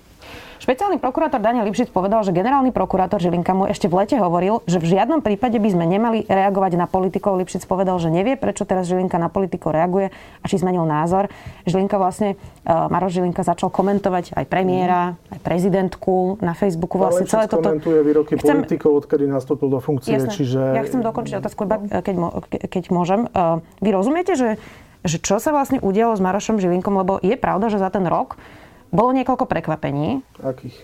Špeciálny 0.59 0.99
prokurátor 0.99 1.39
Daniel 1.39 1.63
Lipšic 1.71 1.95
povedal, 1.95 2.19
že 2.27 2.35
generálny 2.35 2.75
prokurátor 2.75 3.23
Žilinka 3.23 3.55
mu 3.55 3.63
ešte 3.63 3.87
v 3.87 4.03
lete 4.03 4.19
hovoril, 4.19 4.59
že 4.67 4.83
v 4.83 4.91
žiadnom 4.91 5.23
prípade 5.23 5.55
by 5.55 5.69
sme 5.71 5.87
nemali 5.87 6.27
reagovať 6.27 6.75
na 6.75 6.83
politikov. 6.83 7.39
Lipšic 7.39 7.63
povedal, 7.63 7.95
že 7.95 8.11
nevie, 8.11 8.35
prečo 8.35 8.67
teraz 8.67 8.91
Žilinka 8.91 9.15
na 9.15 9.31
politikov 9.31 9.71
reaguje 9.71 10.11
a 10.11 10.45
či 10.51 10.59
zmenil 10.59 10.83
názor. 10.83 11.31
Žilinka 11.63 11.95
vlastne, 11.95 12.35
uh, 12.67 12.91
Maro 12.91 13.07
Žilinka 13.07 13.47
začal 13.47 13.71
komentovať 13.71 14.35
aj 14.35 14.45
premiéra, 14.51 15.15
mm. 15.15 15.39
aj 15.39 15.39
prezidentku 15.47 16.43
na 16.43 16.51
Facebooku. 16.51 16.99
Vlastne 16.99 17.23
celé 17.23 17.47
toto... 17.47 17.63
komentuje 17.63 18.03
výroky 18.03 18.35
chcem... 18.35 18.59
politikov, 18.59 19.07
odkedy 19.07 19.31
nastúpil 19.31 19.71
do 19.71 19.79
funkcie. 19.79 20.19
Jasne. 20.19 20.35
Čiže... 20.35 20.59
Ja 20.75 20.83
chcem 20.83 20.99
dokončiť 20.99 21.39
otázku, 21.39 21.63
keď, 22.03 22.15
keď 22.67 22.83
môžem. 22.91 23.31
Uh, 23.31 23.63
vy 23.79 23.95
rozumiete, 23.95 24.35
že 24.35 24.59
že 24.99 25.15
čo 25.23 25.39
sa 25.39 25.55
vlastne 25.55 25.79
udialo 25.79 26.11
s 26.11 26.19
Marošom 26.19 26.59
Žilinkom, 26.59 26.91
lebo 26.91 27.23
je 27.23 27.39
pravda, 27.39 27.71
že 27.71 27.79
za 27.79 27.87
ten 27.87 28.03
rok 28.03 28.35
bolo 28.89 29.09
niekoľko 29.13 29.45
prekvapení. 29.45 30.25
Akých? 30.41 30.75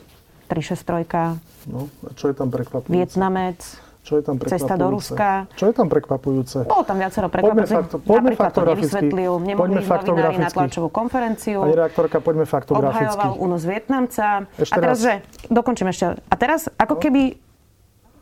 363. 0.50 1.42
No, 1.66 1.90
a 2.06 2.14
čo 2.14 2.30
je 2.30 2.36
tam 2.38 2.54
prekvapujúce? 2.54 2.94
Vietnamec. 2.94 3.58
Čo 4.06 4.22
je 4.22 4.24
tam 4.24 4.38
prekvapujúce? 4.38 4.62
Cesta 4.62 4.74
do 4.78 4.88
Ruska. 4.94 5.30
Čo 5.58 5.66
je 5.66 5.74
tam 5.74 5.88
prekvapujúce? 5.90 6.58
Bolo 6.70 6.86
tam 6.86 7.02
viacero 7.02 7.26
prekvapujúce. 7.26 7.66
Poďme, 7.66 7.82
fakto, 7.82 7.96
poďme 7.98 8.18
Napríklad 8.22 8.52
to 8.54 8.62
nevysvetlil, 8.62 9.34
nemohli 9.42 9.74
ísť 9.82 10.06
novinári 10.06 10.38
na 10.38 10.50
tlačovú 10.54 10.88
konferenciu. 10.94 11.66
Pani 11.66 11.74
reaktorka, 11.74 12.22
poďme 12.22 12.46
faktograficky. 12.46 13.18
Obhajoval 13.18 13.42
únos 13.42 13.66
Vietnamca. 13.66 14.46
Ešte 14.62 14.74
a 14.74 14.76
teraz, 14.78 14.98
raz. 15.02 15.06
že, 15.10 15.14
dokončím 15.50 15.90
ešte. 15.90 16.22
A 16.22 16.36
teraz, 16.38 16.70
ako 16.78 16.94
no. 16.94 17.02
keby, 17.02 17.24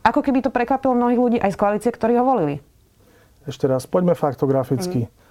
ako 0.08 0.20
keby 0.24 0.40
to 0.40 0.50
prekvapilo 0.56 0.96
mnohých 0.96 1.20
ľudí 1.20 1.38
aj 1.44 1.52
z 1.52 1.58
koalície, 1.60 1.92
ktorí 1.92 2.16
ho 2.16 2.24
volili. 2.24 2.64
Ešte 3.44 3.68
raz, 3.68 3.84
poďme 3.84 4.16
faktograficky. 4.16 5.12
Mm. 5.12 5.23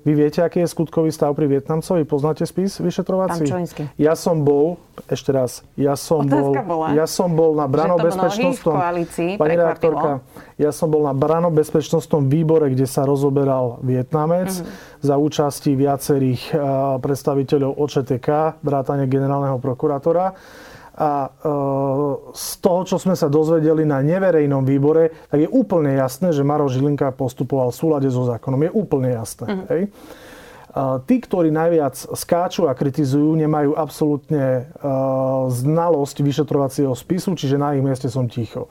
Vy 0.00 0.16
viete, 0.16 0.40
aký 0.40 0.64
je 0.64 0.68
skutkový 0.72 1.12
stav 1.12 1.36
pri 1.36 1.44
Vietnamcovi? 1.44 2.08
Poznáte 2.08 2.48
spis 2.48 2.80
vyšetrovací? 2.80 3.44
Ja 4.00 4.16
som 4.16 4.48
bol, 4.48 4.80
ešte 5.12 5.28
raz, 5.28 5.60
ja 5.76 5.92
som 5.92 6.24
bol, 6.24 6.56
bola, 6.56 6.96
ja 6.96 7.04
som 7.04 7.36
bol 7.36 7.52
na 7.52 7.68
branobezpečnostnom... 7.68 8.80
Pani 9.36 9.54
reaktorka, 9.60 10.24
ja 10.56 10.72
som 10.72 10.88
bol 10.88 11.04
na 11.04 11.12
branobezpečnostnom 11.12 12.32
výbore, 12.32 12.72
kde 12.72 12.88
sa 12.88 13.04
rozoberal 13.04 13.76
Vietnamec 13.84 14.48
uh-huh. 14.48 15.04
za 15.04 15.20
účasti 15.20 15.76
viacerých 15.76 16.56
predstaviteľov 17.04 17.76
OČTK, 17.76 18.60
vrátane 18.64 19.04
generálneho 19.04 19.60
prokurátora. 19.60 20.32
A 21.00 21.32
z 22.36 22.48
toho, 22.60 22.84
čo 22.84 23.00
sme 23.00 23.16
sa 23.16 23.32
dozvedeli 23.32 23.88
na 23.88 24.04
neverejnom 24.04 24.68
výbore, 24.68 25.16
tak 25.32 25.40
je 25.40 25.48
úplne 25.48 25.96
jasné, 25.96 26.28
že 26.28 26.44
Maro 26.44 26.68
Žilinka 26.68 27.16
postupoval 27.16 27.72
v 27.72 27.80
súlade 27.80 28.08
so 28.12 28.28
zákonom. 28.28 28.68
Je 28.68 28.72
úplne 28.76 29.16
jasné. 29.16 29.48
Uh-huh. 29.48 29.64
Hej? 29.72 29.82
Tí, 31.08 31.16
ktorí 31.24 31.48
najviac 31.48 31.96
skáču 32.14 32.68
a 32.68 32.76
kritizujú, 32.76 33.32
nemajú 33.32 33.74
absolútne 33.80 34.70
znalosť 35.48 36.20
vyšetrovacieho 36.20 36.92
spisu, 36.92 37.32
čiže 37.32 37.56
na 37.56 37.74
ich 37.74 37.82
mieste 37.82 38.12
som 38.12 38.28
ticho. 38.28 38.68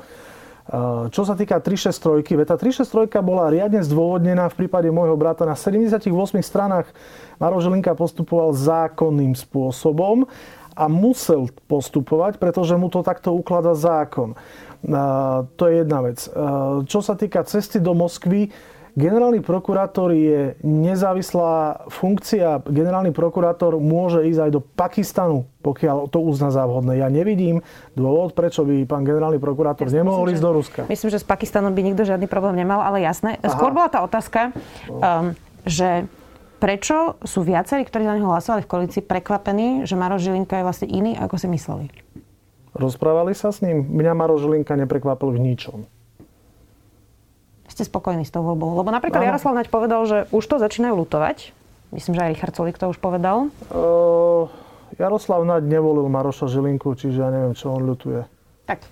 Čo 1.09 1.25
sa 1.25 1.33
týka 1.33 1.57
363, 1.57 2.37
veta 2.37 2.53
363 2.53 3.25
bola 3.25 3.49
riadne 3.49 3.81
zdôvodnená 3.81 4.53
v 4.53 4.63
prípade 4.63 4.85
môjho 4.93 5.17
brata 5.17 5.41
na 5.41 5.57
78 5.57 6.13
stranách. 6.45 6.85
Maro 7.41 7.57
Žilinka 7.57 7.97
postupoval 7.97 8.53
zákonným 8.53 9.33
spôsobom 9.33 10.29
a 10.79 10.87
musel 10.87 11.51
postupovať, 11.67 12.39
pretože 12.39 12.79
mu 12.79 12.87
to 12.87 13.03
takto 13.03 13.35
ukladá 13.35 13.75
zákon. 13.75 14.39
To 15.59 15.63
je 15.67 15.83
jedna 15.83 15.99
vec. 15.99 16.23
Čo 16.87 16.99
sa 17.03 17.19
týka 17.19 17.43
cesty 17.43 17.83
do 17.83 17.91
Moskvy, 17.91 18.47
generálny 18.95 19.43
prokurátor 19.43 20.15
je 20.15 20.55
nezávislá 20.63 21.87
funkcia. 21.91 22.63
Generálny 22.63 23.11
prokurátor 23.11 23.75
môže 23.75 24.23
ísť 24.23 24.39
aj 24.39 24.51
do 24.55 24.61
Pakistanu, 24.63 25.47
pokiaľ 25.63 26.07
to 26.07 26.23
uzná 26.23 26.47
za 26.47 26.63
vhodné. 26.63 27.03
Ja 27.03 27.11
nevidím 27.11 27.59
dôvod, 27.95 28.31
prečo 28.31 28.63
by 28.63 28.87
pán 28.87 29.03
generálny 29.03 29.39
prokurátor 29.39 29.91
ja 29.91 29.99
nemohol 29.99 30.31
myslím, 30.31 30.35
ísť 30.35 30.43
že, 30.43 30.47
do 30.47 30.53
Ruska. 30.55 30.81
Myslím, 30.87 31.09
že 31.11 31.19
s 31.19 31.27
Pakistanom 31.27 31.75
by 31.75 31.81
nikto 31.83 32.07
žiadny 32.07 32.27
problém 32.31 32.55
nemal, 32.55 32.79
ale 32.79 33.03
jasné. 33.03 33.35
Aha. 33.43 33.51
Skôr 33.51 33.75
bola 33.75 33.91
tá 33.91 33.99
otázka, 33.99 34.55
um, 34.87 35.35
že 35.67 36.07
Prečo 36.59 37.15
sú 37.23 37.47
viacerí, 37.47 37.87
ktorí 37.87 38.03
za 38.03 38.19
neho 38.19 38.27
hlasovali 38.27 38.67
v 38.67 38.69
koalícii, 38.69 39.01
prekvapení, 39.07 39.87
že 39.87 39.95
Maro 39.95 40.19
Žilinka 40.19 40.59
je 40.59 40.67
vlastne 40.67 40.87
iný, 40.91 41.15
ako 41.15 41.39
si 41.39 41.47
mysleli? 41.47 41.87
Rozprávali 42.75 43.31
sa 43.31 43.55
s 43.55 43.63
ním? 43.63 43.87
Mňa 43.87 44.11
Maro 44.11 44.35
Žilinka 44.35 44.75
neprekvapil 44.75 45.31
v 45.31 45.39
ničom. 45.39 45.87
Ste 47.71 47.87
spokojní 47.87 48.27
s 48.27 48.31
tou 48.35 48.43
voľbou? 48.43 48.75
Lebo 48.75 48.91
napríklad 48.91 49.23
ano. 49.23 49.29
Jaroslav 49.31 49.55
Naď 49.55 49.67
povedal, 49.71 50.01
že 50.03 50.17
už 50.35 50.43
to 50.43 50.59
začínajú 50.59 50.99
lutovať. 50.99 51.55
Myslím, 51.95 52.19
že 52.19 52.21
aj 52.27 52.31
Richard 52.35 52.53
Solík 52.59 52.77
to 52.77 52.91
už 52.91 52.99
povedal. 52.99 53.47
Uh, 53.71 54.51
Jaroslav 54.99 55.47
Naď 55.47 55.63
nevolil 55.63 56.11
Maroša 56.11 56.51
Žilinku, 56.51 56.91
čiže 56.91 57.23
ja 57.23 57.31
neviem, 57.31 57.55
čo 57.55 57.71
on 57.71 57.87
ľutuje. 57.87 58.27
Tak, 58.67 58.83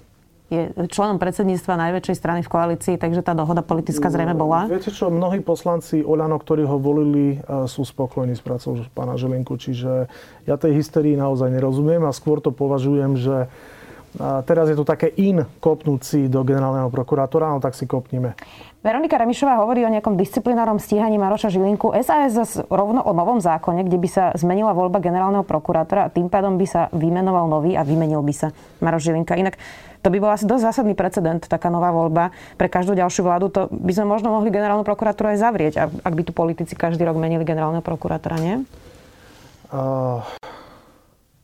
je 0.47 0.71
členom 0.87 1.19
predsedníctva 1.19 1.75
najväčšej 1.75 2.15
strany 2.15 2.39
v 2.39 2.49
koalícii, 2.49 2.95
takže 2.95 3.19
tá 3.19 3.35
dohoda 3.35 3.59
politická 3.59 4.07
zrejme 4.07 4.31
bola. 4.31 4.71
Viete 4.71 4.95
čo, 4.95 5.11
mnohí 5.11 5.43
poslanci 5.43 5.99
Oľano, 6.03 6.39
ktorí 6.39 6.63
ho 6.63 6.79
volili, 6.79 7.35
e, 7.35 7.67
sú 7.67 7.83
spokojní 7.83 8.35
s 8.35 8.41
prácou 8.41 8.79
pána 8.95 9.19
Želinku, 9.19 9.59
čiže 9.59 10.07
ja 10.47 10.55
tej 10.55 10.79
hysterii 10.79 11.19
naozaj 11.19 11.51
nerozumiem 11.51 12.07
a 12.07 12.15
skôr 12.15 12.39
to 12.39 12.55
považujem, 12.55 13.19
že 13.19 13.51
teraz 14.17 14.65
je 14.69 14.77
to 14.77 14.85
také 14.87 15.13
in 15.19 15.45
kopnúť 15.61 16.01
si 16.01 16.19
do 16.25 16.41
generálneho 16.41 16.89
prokurátora, 16.89 17.53
no 17.53 17.59
tak 17.61 17.77
si 17.77 17.85
kopníme. 17.85 18.33
Veronika 18.81 19.19
Remišová 19.19 19.59
hovorí 19.59 19.83
o 19.83 19.91
nejakom 19.91 20.15
disciplinárnom 20.15 20.79
stíhaní 20.79 21.19
Maroša 21.19 21.51
Žilinku. 21.51 21.91
SAS 22.01 22.33
zase 22.33 22.63
rovno 22.71 23.03
o 23.03 23.11
novom 23.11 23.41
zákone, 23.41 23.83
kde 23.83 23.97
by 23.99 24.09
sa 24.09 24.23
zmenila 24.37 24.71
voľba 24.71 25.03
generálneho 25.03 25.43
prokurátora 25.43 26.07
a 26.07 26.13
tým 26.13 26.31
pádom 26.31 26.55
by 26.55 26.65
sa 26.69 26.81
vymenoval 26.95 27.51
nový 27.51 27.75
a 27.75 27.83
vymenil 27.83 28.23
by 28.23 28.33
sa 28.33 28.47
Maroš 28.79 29.11
Žilinka. 29.11 29.35
Inak 29.35 29.59
to 30.01 30.07
by 30.13 30.17
bol 30.21 30.31
asi 30.31 30.45
dosť 30.45 30.63
zásadný 30.71 30.93
precedent, 30.93 31.41
taká 31.45 31.67
nová 31.67 31.89
voľba. 31.93 32.35
Pre 32.55 32.67
každú 32.69 32.93
ďalšiu 32.93 33.21
vládu 33.25 33.47
to 33.49 33.67
by 33.71 33.91
sme 33.93 34.07
možno 34.07 34.33
mohli 34.33 34.53
generálnu 34.53 34.85
prokuratúru 34.85 35.33
aj 35.33 35.39
zavrieť, 35.41 35.73
ak 35.81 36.13
by 36.13 36.23
tu 36.25 36.31
politici 36.31 36.73
každý 36.77 37.03
rok 37.05 37.17
menili 37.19 37.43
generálneho 37.43 37.85
prokurátora, 37.85 38.37
nie? 38.39 38.55
Uh, 39.67 40.23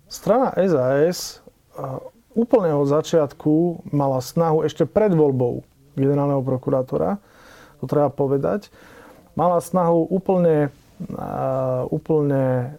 strana 0.08 0.56
SAS 0.56 1.44
uh, 1.76 2.00
úplne 2.34 2.74
od 2.74 2.90
začiatku 2.90 3.86
mala 3.94 4.24
snahu 4.24 4.66
ešte 4.66 4.90
pred 4.90 5.14
voľbou 5.14 5.62
generálneho 5.94 6.42
prokurátora, 6.42 7.22
to 7.78 7.86
treba 7.86 8.10
povedať, 8.10 8.74
mala 9.38 9.62
snahu 9.62 10.10
úplne, 10.10 10.72
úplne 11.92 12.74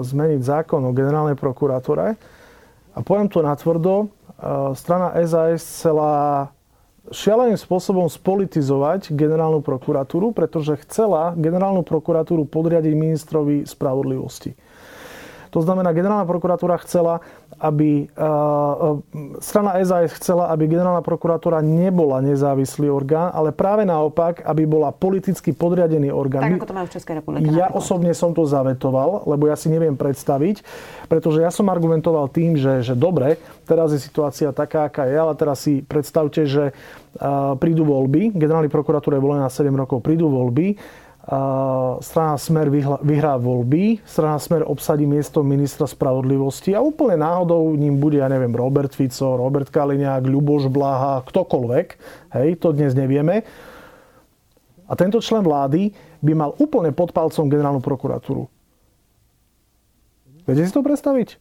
zmeniť 0.00 0.40
zákon 0.40 0.80
o 0.84 0.96
generálnej 0.96 1.36
prokuratúre. 1.36 2.14
A 2.92 2.98
poviem 3.00 3.28
to 3.28 3.40
natvrdo, 3.40 4.12
strana 4.74 5.14
SAS 5.22 5.62
chcela 5.62 6.12
šialeným 7.10 7.58
spôsobom 7.58 8.06
spolitizovať 8.06 9.10
generálnu 9.10 9.58
prokuratúru, 9.58 10.30
pretože 10.30 10.78
chcela 10.86 11.34
generálnu 11.34 11.82
prokuratúru 11.82 12.46
podriadiť 12.46 12.94
ministrovi 12.94 13.66
spravodlivosti. 13.66 14.54
To 15.52 15.60
znamená, 15.60 15.92
generálna 15.92 16.24
prokuratúra 16.24 16.80
chcela, 16.80 17.20
aby 17.60 18.08
strana 19.38 19.76
SAS 19.84 20.16
chcela, 20.16 20.48
aby 20.48 20.64
generálna 20.64 21.04
prokuratúra 21.04 21.60
nebola 21.60 22.24
nezávislý 22.24 22.88
orgán, 22.88 23.28
ale 23.36 23.52
práve 23.52 23.84
naopak, 23.84 24.40
aby 24.48 24.64
bola 24.64 24.88
politicky 24.90 25.52
podriadený 25.52 26.08
orgán. 26.08 26.40
Tak, 26.40 26.56
ako 26.56 26.68
to 26.72 26.76
majú 26.76 26.86
v 26.88 26.94
Českej 26.96 27.14
republike. 27.20 27.52
Ja 27.52 27.68
napríklad. 27.68 27.76
osobne 27.76 28.12
som 28.16 28.32
to 28.32 28.48
zavetoval, 28.48 29.28
lebo 29.28 29.44
ja 29.46 29.56
si 29.60 29.68
neviem 29.68 29.92
predstaviť, 29.92 30.64
pretože 31.12 31.44
ja 31.44 31.52
som 31.52 31.68
argumentoval 31.68 32.32
tým, 32.32 32.56
že, 32.56 32.80
že 32.80 32.96
dobre, 32.96 33.36
teraz 33.68 33.92
je 33.92 34.00
situácia 34.00 34.48
taká, 34.56 34.88
aká 34.88 35.04
je, 35.04 35.16
ale 35.20 35.36
teraz 35.36 35.60
si 35.60 35.84
predstavte, 35.84 36.48
že 36.48 36.72
prídu 37.60 37.84
voľby, 37.84 38.32
generálny 38.32 38.72
prokuratúra 38.72 39.20
je 39.20 39.24
volená 39.24 39.46
na 39.46 39.52
7 39.52 39.68
rokov, 39.76 40.00
prídu 40.00 40.32
voľby, 40.32 40.80
strana 42.02 42.34
Smer 42.34 42.66
vyhrá 42.98 43.38
voľby, 43.38 44.02
strana 44.02 44.42
Smer 44.42 44.66
obsadí 44.66 45.06
miesto 45.06 45.46
ministra 45.46 45.86
spravodlivosti 45.86 46.74
a 46.74 46.82
úplne 46.82 47.22
náhodou 47.22 47.78
ním 47.78 48.02
bude, 48.02 48.18
ja 48.18 48.26
neviem, 48.26 48.50
Robert 48.50 48.90
Fico, 48.90 49.38
Robert 49.38 49.70
Kaliňák, 49.70 50.26
Ľuboš 50.26 50.66
Blaha, 50.66 51.22
ktokoľvek. 51.22 51.86
Hej, 52.34 52.48
to 52.58 52.74
dnes 52.74 52.98
nevieme. 52.98 53.46
A 54.90 54.92
tento 54.98 55.22
člen 55.22 55.46
vlády 55.46 55.94
by 56.18 56.32
mal 56.34 56.50
úplne 56.58 56.90
pod 56.90 57.14
palcom 57.14 57.46
generálnu 57.46 57.78
prokuratúru. 57.78 58.50
Viete 60.42 60.66
si 60.66 60.74
to 60.74 60.82
predstaviť? 60.82 61.38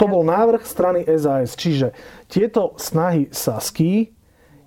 To 0.00 0.04
bol 0.08 0.24
návrh 0.24 0.64
strany 0.64 1.04
SAS. 1.04 1.52
Čiže 1.52 1.92
tieto 2.32 2.72
snahy 2.80 3.28
Sasky 3.28 4.15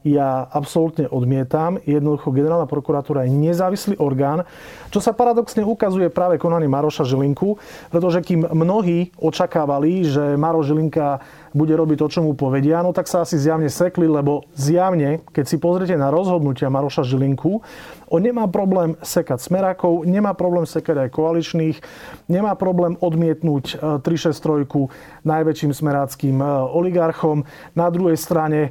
ja 0.07 0.47
absolútne 0.47 1.11
odmietam. 1.11 1.77
Jednoducho 1.83 2.31
generálna 2.31 2.69
prokuratúra 2.69 3.27
je 3.27 3.35
nezávislý 3.35 3.95
orgán, 3.99 4.47
čo 4.89 5.03
sa 5.03 5.11
paradoxne 5.11 5.65
ukazuje 5.65 6.07
práve 6.07 6.39
konaný 6.39 6.71
Maroša 6.71 7.03
Žilinku, 7.03 7.59
pretože 7.91 8.23
kým 8.23 8.47
mnohí 8.47 9.11
očakávali, 9.19 10.07
že 10.07 10.39
Maroš 10.39 10.71
Žilinka 10.71 11.19
bude 11.53 11.73
robiť 11.73 11.97
to, 11.99 12.07
čo 12.07 12.19
mu 12.25 12.33
povedia, 12.33 12.81
no 12.81 12.93
tak 12.95 13.09
sa 13.09 13.23
asi 13.23 13.37
zjavne 13.39 13.67
sekli, 13.71 14.05
lebo 14.05 14.45
zjavne, 14.53 15.23
keď 15.33 15.45
si 15.45 15.57
pozriete 15.57 15.95
na 15.97 16.13
rozhodnutia 16.13 16.71
Maroša 16.71 17.05
Žilinku, 17.05 17.61
on 18.09 18.25
nemá 18.25 18.49
problém 18.49 18.97
sekať 19.05 19.37
smerákov, 19.37 20.01
nemá 20.09 20.33
problém 20.33 20.65
sekať 20.65 21.07
aj 21.07 21.09
koaličných, 21.13 21.77
nemá 22.25 22.57
problém 22.57 22.97
odmietnúť 22.97 23.77
363 24.01 24.65
e, 24.65 24.89
najväčším 25.29 25.71
smeráckým 25.77 26.41
e, 26.41 26.45
oligarchom. 26.73 27.45
Na 27.77 27.93
druhej 27.93 28.17
strane 28.17 28.59
e, 28.65 28.69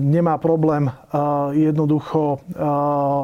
nemá 0.00 0.40
problém 0.40 0.88
jednoducho 1.54 2.42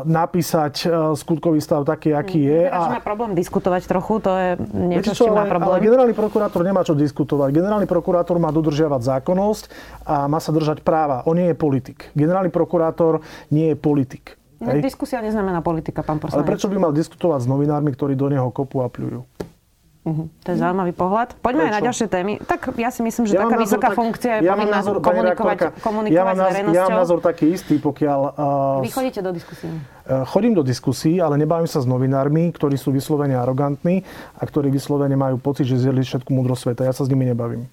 napísať 0.06 0.86
skutkový 1.18 1.58
stav 1.58 1.82
taký, 1.82 2.14
aký 2.14 2.38
je. 2.46 2.62
Teda, 2.70 2.86
a... 2.86 2.94
má 2.94 3.02
problém 3.02 3.34
diskutovať 3.34 3.82
trochu, 3.90 4.22
to 4.22 4.30
je 4.30 4.48
niečo, 4.70 5.10
čo, 5.10 5.34
má 5.34 5.42
problém. 5.50 5.74
Ale 5.74 5.82
generálny 5.82 6.14
prokurátor 6.14 6.62
nemá 6.62 6.86
čo 6.86 6.94
diskutovať. 6.94 7.50
Generálny 7.50 7.90
prokurátor 7.90 8.38
má 8.38 8.54
dodržiavať 8.70 9.02
zákonnosť 9.02 9.64
a 10.06 10.30
má 10.30 10.38
sa 10.38 10.54
držať 10.54 10.86
práva. 10.86 11.26
On 11.26 11.34
nie 11.34 11.50
je 11.50 11.58
politik. 11.58 12.14
Generálny 12.14 12.54
prokurátor 12.54 13.26
nie 13.50 13.74
je 13.74 13.76
politik. 13.76 14.38
No, 14.62 14.70
diskusia 14.78 15.18
neznamená 15.18 15.58
politika, 15.58 16.06
pán 16.06 16.22
poslanec. 16.22 16.46
Ale 16.46 16.50
prečo 16.54 16.70
by 16.70 16.78
mal 16.78 16.92
diskutovať 16.94 17.42
s 17.42 17.48
novinármi, 17.50 17.90
ktorí 17.90 18.14
do 18.14 18.30
neho 18.30 18.46
kopu 18.54 18.86
a 18.86 18.92
pľujú? 18.92 19.26
Uh-huh. 20.00 20.32
To 20.32 20.48
je 20.48 20.56
zaujímavý 20.56 20.96
pohľad. 20.96 21.36
Poďme 21.44 21.68
Prečo? 21.68 21.68
aj 21.68 21.76
na 21.76 21.82
ďalšie 21.84 22.06
témy. 22.08 22.32
Tak 22.40 22.72
ja 22.80 22.88
si 22.88 23.04
myslím, 23.04 23.28
že 23.28 23.36
ja 23.36 23.44
taká 23.44 23.60
vysoká 23.60 23.88
tak, 23.92 24.00
funkcia 24.00 24.32
je 24.40 24.48
ja 24.48 24.56
povinná 24.56 24.80
názor, 24.80 24.96
komunikovať, 24.96 25.58
komunikovať 25.84 26.16
ja 26.16 26.22
mám 26.24 26.36
názor, 26.40 26.40
s 26.40 26.52
verejnosťou. 26.56 26.80
Ja 26.80 26.84
mám 26.88 27.00
názor 27.04 27.18
taký 27.20 27.46
istý, 27.52 27.76
pokiaľ... 27.76 28.20
Uh, 28.32 28.80
Vy 28.80 28.90
chodíte 28.96 29.20
do 29.20 29.28
diskusí? 29.28 29.68
Uh, 29.68 30.24
chodím 30.24 30.56
do 30.56 30.64
diskusí, 30.64 31.20
ale 31.20 31.36
nebavím 31.36 31.68
sa 31.68 31.84
s 31.84 31.86
novinármi, 31.88 32.48
ktorí 32.48 32.80
sú 32.80 32.96
vyslovene 32.96 33.36
arogantní 33.36 34.00
a 34.40 34.42
ktorí 34.48 34.72
vyslovene 34.72 35.20
majú 35.20 35.36
pocit, 35.36 35.68
že 35.68 35.76
zjedli 35.76 36.00
všetku 36.00 36.32
múdrosť 36.32 36.72
sveta. 36.72 36.88
Ja 36.88 36.96
sa 36.96 37.04
s 37.04 37.12
nimi 37.12 37.28
nebavím. 37.28 37.68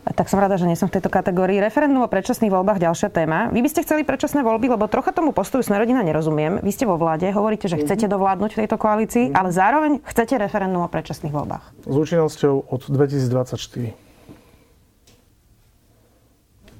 Tak 0.00 0.32
som 0.32 0.40
rada, 0.40 0.56
že 0.56 0.64
nie 0.64 0.76
som 0.76 0.88
v 0.88 0.96
tejto 0.96 1.12
kategórii. 1.12 1.60
Referendum 1.60 2.00
o 2.00 2.08
predčasných 2.08 2.48
voľbách, 2.48 2.80
ďalšia 2.80 3.12
téma. 3.12 3.52
Vy 3.52 3.60
by 3.60 3.68
ste 3.68 3.84
chceli 3.84 4.02
predčasné 4.02 4.40
voľby, 4.40 4.72
lebo 4.72 4.88
trocha 4.88 5.12
tomu 5.12 5.36
postoju 5.36 5.60
Smerodina 5.60 6.00
nerozumiem. 6.00 6.58
Vy 6.64 6.72
ste 6.72 6.88
vo 6.88 6.96
vláde, 6.96 7.28
hovoríte, 7.28 7.68
že 7.68 7.78
chcete 7.78 8.08
mhm. 8.08 8.12
dovládnuť 8.16 8.50
v 8.56 8.58
tejto 8.64 8.76
koalícii, 8.80 9.24
mm. 9.30 9.34
ale 9.36 9.48
zároveň 9.52 9.92
chcete 10.04 10.40
referendum 10.40 10.82
o 10.84 10.88
predčasných 10.88 11.32
voľbách. 11.32 11.64
S 11.84 11.94
účinnosťou 11.94 12.72
od 12.72 12.82
2024. 12.88 14.09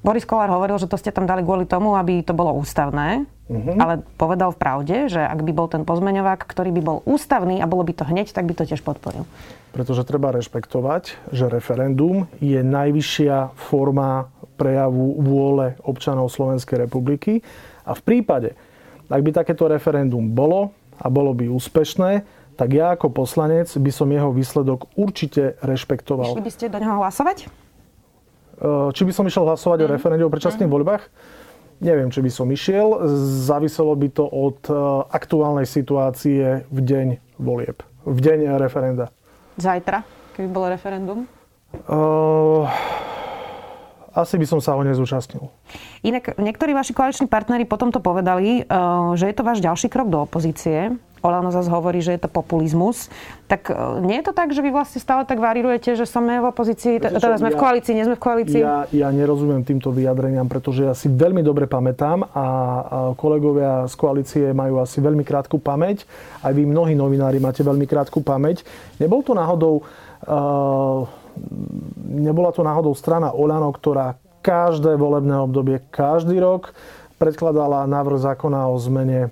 Boris 0.01 0.25
Kolár 0.25 0.49
hovoril, 0.49 0.81
že 0.81 0.89
to 0.89 0.97
ste 0.97 1.13
tam 1.13 1.29
dali 1.29 1.45
kvôli 1.45 1.69
tomu, 1.69 1.93
aby 1.93 2.25
to 2.25 2.33
bolo 2.33 2.57
ústavné, 2.57 3.29
uh-huh. 3.53 3.77
ale 3.77 4.01
povedal 4.17 4.49
v 4.57 4.59
pravde, 4.59 4.97
že 5.13 5.21
ak 5.21 5.45
by 5.45 5.53
bol 5.53 5.69
ten 5.69 5.85
pozmeňovák, 5.85 6.41
ktorý 6.41 6.73
by 6.73 6.83
bol 6.83 6.99
ústavný 7.05 7.61
a 7.61 7.69
bolo 7.69 7.85
by 7.85 7.93
to 7.93 8.09
hneď, 8.09 8.33
tak 8.33 8.49
by 8.49 8.57
to 8.57 8.65
tiež 8.65 8.81
podporil. 8.81 9.29
Pretože 9.77 10.09
treba 10.09 10.33
rešpektovať, 10.33 11.31
že 11.37 11.53
referendum 11.53 12.25
je 12.41 12.65
najvyššia 12.65 13.53
forma 13.61 14.33
prejavu 14.57 15.21
vôle 15.21 15.77
občanov 15.85 16.33
Slovenskej 16.33 16.89
republiky 16.89 17.45
a 17.85 17.93
v 17.93 18.01
prípade, 18.01 18.57
ak 19.13 19.21
by 19.21 19.31
takéto 19.37 19.69
referendum 19.69 20.33
bolo 20.33 20.73
a 20.97 21.13
bolo 21.13 21.37
by 21.37 21.45
úspešné, 21.53 22.25
tak 22.57 22.77
ja 22.77 22.93
ako 22.97 23.13
poslanec 23.13 23.73
by 23.73 23.89
som 23.93 24.09
jeho 24.13 24.33
výsledok 24.33 24.93
určite 24.97 25.61
rešpektoval. 25.65 26.37
Išli 26.37 26.45
by 26.45 26.53
ste 26.53 26.67
do 26.69 26.77
neho 26.77 27.01
hlasovať? 27.01 27.49
Eh, 28.61 28.93
či 28.93 29.09
by 29.09 29.13
som 29.17 29.25
išiel 29.25 29.49
hlasovať 29.49 29.79
mm. 29.81 29.85
o 29.85 29.89
mhm. 29.89 29.95
referende 29.97 30.25
o 30.29 30.33
predčasných 30.33 30.69
mm. 30.69 30.77
voľbách? 30.77 31.03
Neviem, 31.81 32.13
či 32.13 32.21
by 32.21 32.29
som 32.29 32.45
išiel. 32.53 33.09
Záviselo 33.49 33.97
by 33.97 34.09
to 34.13 34.29
od 34.29 34.61
eh, 34.69 34.77
aktuálnej 35.17 35.65
situácie 35.65 36.69
v 36.69 36.79
deň 36.85 37.07
volieb. 37.41 37.81
V 38.05 38.19
deň 38.21 38.61
referenda. 38.61 39.09
Zajtra, 39.57 40.05
keby 40.37 40.49
bolo 40.53 40.73
referendum? 40.73 41.25
Uh, 41.87 42.67
asi 44.17 44.41
by 44.41 44.47
som 44.49 44.59
sa 44.59 44.75
ho 44.75 44.83
nezúčastnil. 44.83 45.53
Inak 46.03 46.35
niektorí 46.41 46.73
vaši 46.73 46.97
koaliční 46.97 47.29
partnery 47.29 47.69
potom 47.69 47.93
to 47.95 48.03
povedali, 48.03 48.67
že 49.15 49.25
je 49.31 49.35
to 49.37 49.47
váš 49.47 49.63
ďalší 49.63 49.87
krok 49.87 50.11
do 50.11 50.27
opozície. 50.27 50.97
Olano 51.21 51.53
zase 51.53 51.69
hovorí, 51.69 52.01
že 52.01 52.17
je 52.17 52.21
to 52.25 52.31
populizmus. 52.33 53.13
Tak 53.45 53.69
e, 53.69 53.75
nie 54.05 54.21
je 54.21 54.25
to 54.25 54.33
tak, 54.33 54.57
že 54.57 54.65
vy 54.65 54.73
vlastne 54.73 55.01
stále 55.01 55.29
tak 55.29 55.37
varirujete, 55.37 55.93
že 55.93 56.09
sme 56.09 56.41
v 56.41 56.47
opozícii, 56.49 56.97
teda 57.01 57.37
sme 57.37 57.53
ja, 57.53 57.57
v 57.57 57.61
koalícii, 57.61 57.93
nie 57.93 58.07
sme 58.09 58.17
v 58.17 58.23
koalícii? 58.23 58.61
Ja, 58.65 58.89
ja 58.89 59.09
nerozumiem 59.13 59.61
týmto 59.63 59.93
vyjadreniam, 59.93 60.49
pretože 60.49 60.89
ja 60.89 60.95
si 60.97 61.13
veľmi 61.13 61.45
dobre 61.45 61.69
pamätám 61.69 62.25
a, 62.25 62.29
a 62.33 62.47
kolegovia 63.15 63.85
z 63.85 63.95
koalície 64.01 64.45
majú 64.57 64.81
asi 64.81 65.05
veľmi 65.05 65.23
krátku 65.23 65.61
pamäť. 65.61 66.09
Aj 66.41 66.53
vy 66.57 66.65
mnohí 66.65 66.97
novinári 66.97 67.37
máte 67.37 67.61
veľmi 67.61 67.85
krátku 67.85 68.25
pamäť. 68.25 68.65
Nebol 68.97 69.21
to 69.21 69.37
náhodou, 69.37 69.85
uh, 70.25 71.05
nebola 72.09 72.51
to 72.57 72.65
náhodou 72.65 72.97
strana 72.97 73.37
Olano, 73.37 73.69
ktorá 73.77 74.17
každé 74.41 74.97
volebné 74.97 75.37
obdobie, 75.37 75.85
každý 75.93 76.41
rok 76.41 76.73
predkladala 77.21 77.85
návrh 77.85 78.17
zákona 78.17 78.73
o 78.73 78.81
zmene 78.81 79.29
e, 79.29 79.31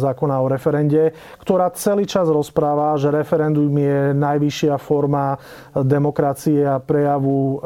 zákona 0.00 0.40
o 0.40 0.48
referende, 0.48 1.12
ktorá 1.44 1.68
celý 1.76 2.08
čas 2.08 2.32
rozpráva, 2.32 2.96
že 2.96 3.12
referendum 3.12 3.68
je 3.68 4.16
najvyššia 4.16 4.80
forma 4.80 5.36
demokracie 5.76 6.64
a 6.64 6.80
prejavu 6.80 7.36
e, 7.36 7.56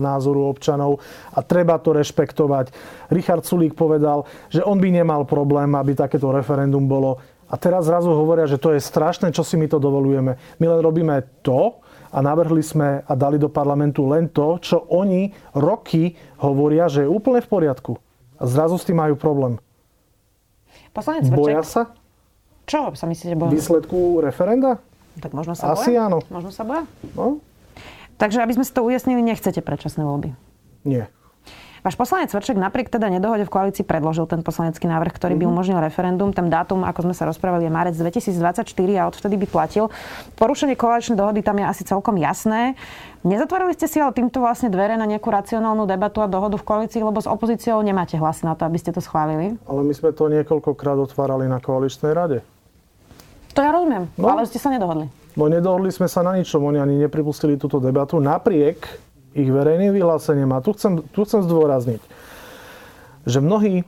názoru 0.00 0.48
občanov 0.48 1.04
a 1.36 1.44
treba 1.44 1.76
to 1.76 1.92
rešpektovať. 1.92 2.72
Richard 3.12 3.44
Sulík 3.44 3.76
povedal, 3.76 4.24
že 4.48 4.64
on 4.64 4.80
by 4.80 4.88
nemal 4.88 5.28
problém, 5.28 5.76
aby 5.76 5.92
takéto 5.92 6.32
referendum 6.32 6.88
bolo. 6.88 7.20
A 7.52 7.60
teraz 7.60 7.84
zrazu 7.84 8.08
hovoria, 8.08 8.48
že 8.48 8.56
to 8.56 8.72
je 8.72 8.80
strašné, 8.80 9.28
čo 9.28 9.44
si 9.44 9.60
my 9.60 9.68
to 9.68 9.76
dovolujeme. 9.76 10.40
My 10.56 10.64
len 10.64 10.80
robíme 10.80 11.44
to, 11.44 11.84
a 12.14 12.22
navrhli 12.22 12.62
sme 12.62 13.02
a 13.02 13.12
dali 13.18 13.42
do 13.42 13.50
parlamentu 13.50 14.06
len 14.06 14.30
to, 14.30 14.62
čo 14.62 14.86
oni 14.94 15.34
roky 15.58 16.14
hovoria, 16.38 16.86
že 16.86 17.02
je 17.02 17.10
úplne 17.10 17.42
v 17.42 17.50
poriadku. 17.50 17.98
A 18.44 18.46
zrazu 18.46 18.76
s 18.76 18.84
tým 18.84 19.00
majú 19.00 19.16
problém. 19.16 19.56
Poslanec 20.92 21.24
Vrček. 21.24 21.40
Boja 21.40 21.62
sa? 21.64 21.82
Čo 22.68 22.92
sa 22.92 23.08
myslíte 23.08 23.40
boja? 23.40 23.56
Výsledku 23.56 24.20
referenda? 24.20 24.84
Tak 25.16 25.32
možno 25.32 25.56
sa 25.56 25.72
Asi 25.72 25.96
boja? 25.96 26.12
áno. 26.12 26.20
Možno 26.28 26.52
sa 26.52 26.60
boja? 26.68 26.84
No. 27.16 27.40
Takže 28.20 28.44
aby 28.44 28.52
sme 28.52 28.68
si 28.68 28.72
to 28.76 28.84
ujasnili, 28.84 29.24
nechcete 29.24 29.64
predčasné 29.64 30.04
voľby? 30.04 30.36
Nie. 30.84 31.08
Váš 31.84 32.00
poslanec 32.00 32.32
Svrček 32.32 32.56
napriek 32.56 32.88
teda 32.88 33.12
nedohode 33.12 33.44
v 33.44 33.52
koalícii 33.52 33.84
predložil 33.84 34.24
ten 34.24 34.40
poslanecký 34.40 34.88
návrh, 34.88 35.20
ktorý 35.20 35.36
by 35.36 35.44
mhm. 35.44 35.52
umožnil 35.52 35.78
referendum. 35.84 36.32
Ten 36.32 36.48
dátum, 36.48 36.80
ako 36.80 37.04
sme 37.04 37.12
sa 37.12 37.28
rozprávali, 37.28 37.68
je 37.68 37.72
marec 37.76 37.92
2024 37.92 38.64
a 38.96 39.04
odvtedy 39.04 39.36
by 39.44 39.46
platil. 39.52 39.92
Porušenie 40.40 40.80
koaličnej 40.80 41.20
dohody 41.20 41.44
tam 41.44 41.60
je 41.60 41.68
asi 41.68 41.84
celkom 41.84 42.16
jasné. 42.16 42.72
Nezatvorili 43.20 43.76
ste 43.76 43.84
si 43.84 44.00
ale 44.00 44.16
týmto 44.16 44.40
vlastne 44.40 44.72
dvere 44.72 44.96
na 44.96 45.04
nejakú 45.04 45.28
racionálnu 45.28 45.84
debatu 45.84 46.24
a 46.24 46.28
dohodu 46.28 46.56
v 46.56 46.64
koalícii, 46.64 47.04
lebo 47.04 47.20
s 47.20 47.28
opozíciou 47.28 47.84
nemáte 47.84 48.16
hlas 48.16 48.40
na 48.40 48.56
to, 48.56 48.64
aby 48.64 48.80
ste 48.80 48.88
to 48.88 49.04
schválili? 49.04 49.60
Ale 49.68 49.80
my 49.84 49.92
sme 49.92 50.16
to 50.16 50.32
niekoľkokrát 50.32 50.96
otvárali 50.96 51.52
na 51.52 51.60
koaličnej 51.60 52.16
rade. 52.16 52.40
To 53.52 53.60
ja 53.60 53.76
rozumiem, 53.76 54.08
no, 54.16 54.32
ale 54.32 54.48
ste 54.48 54.56
sa 54.56 54.72
nedohodli. 54.72 55.12
No 55.36 55.52
nedohodli 55.52 55.92
sme 55.92 56.08
sa 56.08 56.24
na 56.24 56.32
ničom, 56.32 56.64
oni 56.64 56.80
ani 56.80 56.96
nepripustili 56.96 57.60
túto 57.60 57.76
debatu 57.76 58.16
napriek 58.24 59.04
ich 59.34 59.50
verejným 59.50 59.90
vyhlásením. 59.90 60.54
A 60.54 60.62
tu 60.62 60.72
chcem, 60.72 61.02
tu 61.10 61.26
chcem 61.26 61.42
zdôrazniť, 61.42 62.00
že 63.26 63.38
mnohí 63.42 63.82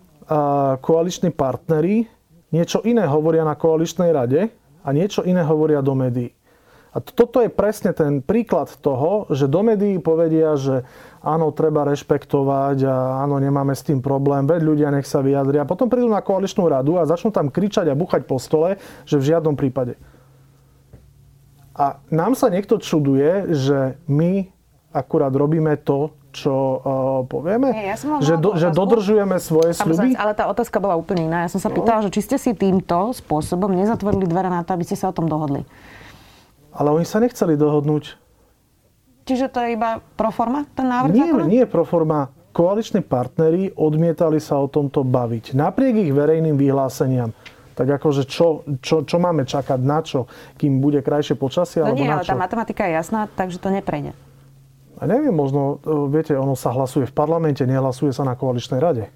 koaliční 0.82 1.30
partnery 1.30 2.10
niečo 2.50 2.82
iné 2.82 3.06
hovoria 3.06 3.46
na 3.46 3.54
koaličnej 3.54 4.10
rade 4.10 4.50
a 4.82 4.88
niečo 4.90 5.22
iné 5.22 5.46
hovoria 5.46 5.78
do 5.78 5.94
médií. 5.94 6.34
A 6.96 7.02
toto 7.04 7.44
je 7.44 7.52
presne 7.52 7.92
ten 7.92 8.24
príklad 8.24 8.72
toho, 8.80 9.28
že 9.28 9.44
do 9.52 9.60
médií 9.60 10.00
povedia, 10.00 10.56
že 10.56 10.80
áno, 11.20 11.52
treba 11.52 11.84
rešpektovať 11.84 12.88
a 12.88 13.20
áno, 13.20 13.36
nemáme 13.36 13.76
s 13.76 13.84
tým 13.84 14.00
problém, 14.00 14.48
veď 14.48 14.60
ľudia 14.64 14.88
nech 14.88 15.04
sa 15.04 15.20
vyjadria. 15.20 15.68
Potom 15.68 15.92
prídu 15.92 16.08
na 16.08 16.24
koaličnú 16.24 16.64
radu 16.64 16.96
a 16.96 17.04
začnú 17.04 17.28
tam 17.28 17.52
kričať 17.52 17.92
a 17.92 17.98
buchať 17.98 18.24
po 18.24 18.40
stole, 18.40 18.80
že 19.04 19.20
v 19.20 19.28
žiadnom 19.28 19.52
prípade. 19.60 20.00
A 21.76 22.00
nám 22.08 22.32
sa 22.32 22.48
niekto 22.48 22.80
čuduje, 22.80 23.52
že 23.52 24.00
my 24.08 24.48
akurát 24.96 25.28
robíme 25.28 25.76
to, 25.84 26.16
čo 26.32 26.52
uh, 26.52 26.80
povieme? 27.28 27.72
Nie, 27.72 27.92
ja 27.92 27.96
som 27.96 28.20
že, 28.20 28.36
do, 28.36 28.56
že 28.56 28.72
dodržujeme 28.72 29.36
svoje 29.40 29.76
sľuby? 29.76 30.16
Ale 30.16 30.32
tá 30.32 30.48
otázka 30.48 30.80
bola 30.80 30.96
úplne 30.96 31.28
iná. 31.28 31.44
Ja 31.44 31.50
som 31.52 31.60
sa 31.60 31.68
no. 31.68 31.76
pýtala, 31.76 32.04
že 32.04 32.12
či 32.12 32.20
ste 32.24 32.36
si 32.36 32.52
týmto 32.52 33.12
spôsobom 33.12 33.72
nezatvorili 33.72 34.28
dvere 34.28 34.48
na 34.52 34.64
to, 34.64 34.76
aby 34.76 34.84
ste 34.84 34.96
sa 34.96 35.12
o 35.12 35.16
tom 35.16 35.28
dohodli. 35.28 35.64
Ale 36.76 36.92
oni 36.92 37.08
sa 37.08 37.20
nechceli 37.20 37.56
dohodnúť. 37.56 38.20
Čiže 39.26 39.48
to 39.48 39.58
je 39.64 39.74
iba 39.74 39.98
proforma, 40.14 40.68
ten 40.76 40.86
návrh 40.86 41.12
nie, 41.12 41.20
zákona? 41.24 41.44
Nie, 41.48 41.64
proforma. 41.64 42.30
Koaliční 42.52 43.04
partneri 43.04 43.72
odmietali 43.76 44.40
sa 44.40 44.60
o 44.60 44.68
tomto 44.68 45.04
baviť. 45.04 45.56
Napriek 45.56 46.08
ich 46.08 46.12
verejným 46.12 46.56
vyhláseniam. 46.56 47.32
Tak 47.76 48.00
akože 48.00 48.24
čo, 48.24 48.64
čo, 48.80 49.04
čo 49.04 49.16
máme 49.20 49.44
čakať, 49.44 49.76
na 49.84 50.00
čo? 50.00 50.24
Kým 50.56 50.80
bude 50.80 51.04
krajšie 51.04 51.36
počasie? 51.36 51.84
No 51.84 51.92
alebo 51.92 52.00
nie, 52.00 52.08
na 52.08 52.20
ale 52.20 52.24
čo? 52.24 52.32
tá 52.32 52.36
matematika 52.40 52.88
je 52.88 52.92
jasná, 52.96 53.28
takže 53.28 53.60
to 53.60 53.68
neprejde. 53.68 54.16
A 54.96 55.04
neviem, 55.04 55.32
možno, 55.32 55.78
e, 55.84 56.08
viete, 56.08 56.32
ono 56.32 56.56
sa 56.56 56.72
hlasuje 56.72 57.04
v 57.04 57.14
parlamente, 57.14 57.62
nehlasuje 57.68 58.16
sa 58.16 58.24
na 58.24 58.32
koaličnej 58.32 58.80
rade. 58.80 59.12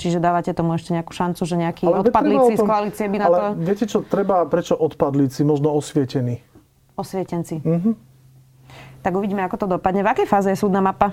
Čiže 0.00 0.16
dávate 0.16 0.56
tomu 0.56 0.72
ešte 0.72 0.96
nejakú 0.96 1.12
šancu, 1.12 1.42
že 1.44 1.60
nejakí 1.60 1.84
ale 1.84 2.08
odpadlíci 2.08 2.56
tom, 2.56 2.64
z 2.64 2.70
koalície 2.70 3.04
by 3.04 3.16
na 3.20 3.24
ale 3.28 3.36
to... 3.36 3.46
viete 3.60 3.84
čo, 3.84 3.98
treba, 4.00 4.48
prečo 4.48 4.72
odpadlíci, 4.72 5.44
možno 5.44 5.76
osvietení. 5.76 6.40
Osvietenci. 6.96 7.60
Uh-huh. 7.60 7.92
Tak 9.04 9.12
uvidíme, 9.12 9.44
ako 9.44 9.56
to 9.60 9.66
dopadne. 9.76 10.00
V 10.00 10.08
akej 10.08 10.28
fáze 10.28 10.48
je 10.48 10.56
súdna 10.56 10.80
mapa? 10.80 11.12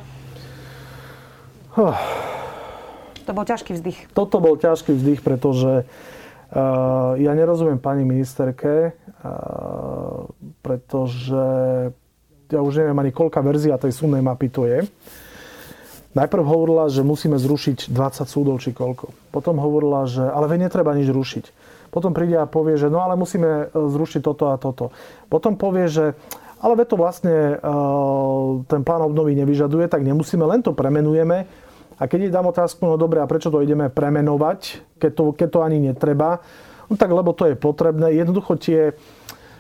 Oh. 1.76 2.00
To 3.28 3.36
bol 3.36 3.44
ťažký 3.44 3.76
vzdych. 3.76 4.00
Toto 4.16 4.40
bol 4.40 4.56
ťažký 4.56 4.96
vzdych, 4.96 5.20
pretože 5.20 5.84
uh, 5.84 7.20
ja 7.20 7.32
nerozumiem 7.36 7.76
pani 7.76 8.08
ministerke, 8.08 8.96
uh, 8.96 10.32
pretože 10.64 11.44
ja 12.52 12.60
už 12.64 12.84
neviem 12.84 12.98
ani 12.98 13.12
koľká 13.12 13.44
verzia 13.44 13.80
tej 13.80 13.92
súdnej 13.92 14.24
mapy 14.24 14.48
to 14.48 14.68
je. 14.68 14.88
Najprv 16.18 16.44
hovorila, 16.48 16.90
že 16.90 17.06
musíme 17.06 17.38
zrušiť 17.38 17.94
20 17.94 18.26
súdov 18.26 18.58
či 18.58 18.74
koľko. 18.74 19.14
Potom 19.30 19.62
hovorila, 19.62 20.10
že 20.10 20.26
ale 20.26 20.50
veď 20.50 20.72
netreba 20.72 20.98
nič 20.98 21.06
rušiť. 21.14 21.46
Potom 21.94 22.12
príde 22.12 22.36
a 22.42 22.50
povie, 22.50 22.80
že 22.80 22.90
no 22.90 23.06
ale 23.06 23.14
musíme 23.14 23.70
e, 23.70 23.76
zrušiť 23.76 24.22
toto 24.26 24.50
a 24.50 24.58
toto. 24.58 24.90
Potom 25.30 25.56
povie, 25.56 25.86
že 25.88 26.18
ale 26.58 26.74
veď 26.74 26.88
to 26.90 26.98
vlastne 26.98 27.36
e, 27.54 27.56
ten 28.66 28.82
plán 28.82 29.06
obnovy 29.06 29.38
nevyžaduje, 29.38 29.86
tak 29.86 30.02
nemusíme, 30.02 30.42
len 30.42 30.66
to 30.66 30.74
premenujeme. 30.74 31.46
A 31.98 32.04
keď 32.06 32.30
jej 32.30 32.34
dám 32.34 32.50
otázku, 32.50 32.82
no 32.86 32.98
dobre, 32.98 33.22
a 33.22 33.30
prečo 33.30 33.50
to 33.50 33.62
ideme 33.62 33.90
premenovať, 33.90 34.82
keď 35.02 35.12
to, 35.14 35.24
keď 35.34 35.50
to 35.50 35.60
ani 35.62 35.78
netreba? 35.82 36.42
No 36.88 36.96
tak 36.96 37.10
lebo 37.10 37.34
to 37.34 37.50
je 37.50 37.56
potrebné. 37.58 38.14
Jednoducho 38.14 38.58
tie, 38.58 38.94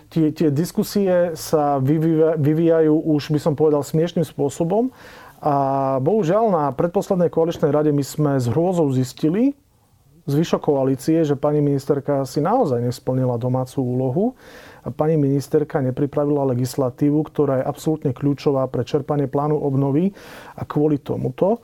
tie, 0.09 0.33
tie 0.33 0.49
diskusie 0.51 1.35
sa 1.35 1.79
vyvíjajú 2.37 2.93
už, 2.93 3.31
by 3.31 3.39
som 3.39 3.53
povedal, 3.53 3.83
smiešným 3.83 4.25
spôsobom. 4.25 4.91
A 5.37 5.55
bohužiaľ 6.01 6.49
na 6.49 6.65
predposlednej 6.73 7.29
koaličnej 7.29 7.69
rade 7.69 7.93
my 7.93 8.01
sme 8.01 8.31
s 8.41 8.49
hrôzou 8.49 8.89
zistili, 8.89 9.53
zvyšok 10.27 10.59
koalície, 10.59 11.23
že 11.23 11.39
pani 11.39 11.63
ministerka 11.63 12.27
si 12.27 12.43
naozaj 12.43 12.83
nesplnila 12.83 13.39
domácu 13.39 13.79
úlohu 13.79 14.25
a 14.83 14.91
pani 14.91 15.15
ministerka 15.15 15.79
nepripravila 15.79 16.51
legislatívu, 16.51 17.21
ktorá 17.31 17.63
je 17.63 17.69
absolútne 17.69 18.11
kľúčová 18.11 18.67
pre 18.67 18.83
čerpanie 18.83 19.31
plánu 19.31 19.55
obnovy 19.55 20.11
a 20.57 20.67
kvôli 20.67 20.99
tomuto 20.99 21.63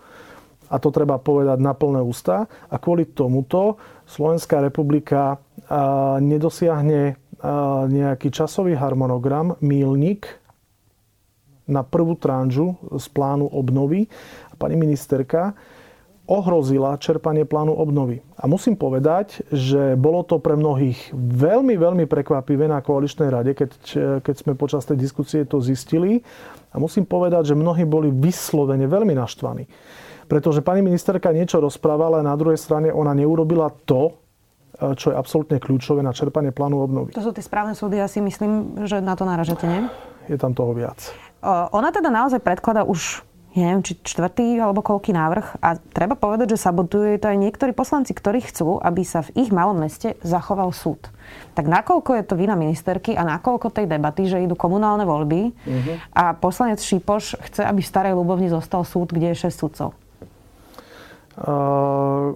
a 0.74 0.82
to 0.82 0.90
treba 0.90 1.22
povedať 1.22 1.62
na 1.62 1.78
plné 1.78 2.02
ústa. 2.02 2.50
A 2.50 2.76
kvôli 2.82 3.06
tomuto 3.14 3.78
Slovenská 4.10 4.58
republika 4.58 5.38
nedosiahne 6.18 7.14
nejaký 7.92 8.32
časový 8.32 8.80
harmonogram, 8.80 9.60
mílnik 9.60 10.40
na 11.68 11.84
prvú 11.84 12.16
tranžu 12.16 12.76
z 12.96 13.06
plánu 13.12 13.48
obnovy. 13.52 14.08
pani 14.60 14.76
ministerka 14.80 15.56
ohrozila 16.24 16.96
čerpanie 16.96 17.44
plánu 17.44 17.76
obnovy. 17.76 18.24
A 18.40 18.48
musím 18.48 18.80
povedať, 18.80 19.44
že 19.52 20.00
bolo 20.00 20.24
to 20.24 20.40
pre 20.40 20.56
mnohých 20.56 21.12
veľmi, 21.12 21.76
veľmi 21.76 22.06
prekvapivé 22.08 22.72
na 22.72 22.80
koaličnej 22.80 23.28
rade, 23.28 23.52
keď, 23.52 23.72
keď 24.24 24.36
sme 24.40 24.56
počas 24.56 24.88
tej 24.88 25.04
diskusie 25.04 25.44
to 25.44 25.60
zistili. 25.60 26.24
A 26.72 26.80
musím 26.80 27.04
povedať, 27.04 27.52
že 27.52 27.60
mnohí 27.60 27.84
boli 27.84 28.08
vyslovene 28.08 28.88
veľmi 28.88 29.12
naštvaní. 29.20 29.68
Pretože 30.32 30.64
pani 30.64 30.80
ministerka 30.80 31.36
niečo 31.36 31.60
rozprávala, 31.60 32.24
a 32.24 32.28
na 32.28 32.40
druhej 32.40 32.56
strane 32.56 32.88
ona 32.88 33.12
neurobila 33.12 33.68
to, 33.84 34.16
čo 35.00 35.12
je 35.12 35.16
absolútne 35.16 35.58
kľúčové 35.64 36.04
na 36.04 36.12
čerpanie 36.12 36.52
plánu 36.52 36.84
obnovy. 36.84 37.16
To 37.16 37.24
sú 37.24 37.32
tie 37.32 37.46
správne 37.46 37.74
súdy, 37.74 38.00
ja 38.00 38.12
si 38.12 38.20
myslím, 38.20 38.84
že 38.84 39.00
na 39.00 39.16
to 39.16 39.24
naražete, 39.24 39.64
nie? 39.64 39.88
Je 40.28 40.36
tam 40.36 40.52
toho 40.52 40.76
viac. 40.76 41.00
Ona 41.76 41.92
teda 41.92 42.08
naozaj 42.08 42.40
predklada 42.40 42.88
už 42.88 43.24
ja 43.54 43.70
neviem, 43.70 43.86
či 43.86 44.02
čtvrtý 44.02 44.58
alebo 44.58 44.82
koľký 44.82 45.14
návrh. 45.14 45.62
A 45.62 45.78
treba 45.78 46.18
povedať, 46.18 46.58
že 46.58 46.66
sabotujú 46.66 47.22
to 47.22 47.30
aj 47.30 47.38
niektorí 47.38 47.70
poslanci, 47.70 48.10
ktorí 48.18 48.42
chcú, 48.42 48.82
aby 48.82 49.06
sa 49.06 49.22
v 49.22 49.46
ich 49.46 49.54
malom 49.54 49.78
meste 49.78 50.18
zachoval 50.26 50.74
súd. 50.74 51.06
Tak 51.54 51.70
nakoľko 51.70 52.18
je 52.18 52.24
to 52.26 52.34
vina 52.34 52.58
ministerky 52.58 53.14
a 53.14 53.22
nakoľko 53.22 53.70
tej 53.70 53.86
debaty, 53.86 54.26
že 54.26 54.42
idú 54.42 54.58
komunálne 54.58 55.06
voľby 55.06 55.54
uh-huh. 55.54 55.96
a 56.18 56.34
poslanec 56.34 56.82
Šipoš 56.82 57.38
chce, 57.46 57.62
aby 57.62 57.86
v 57.86 57.92
Starej 57.94 58.18
Ľubovni 58.18 58.50
zostal 58.50 58.82
súd, 58.90 59.14
kde 59.14 59.38
je 59.38 59.46
6 59.46 59.54
sudcov? 59.54 59.90
Uh, 61.38 62.34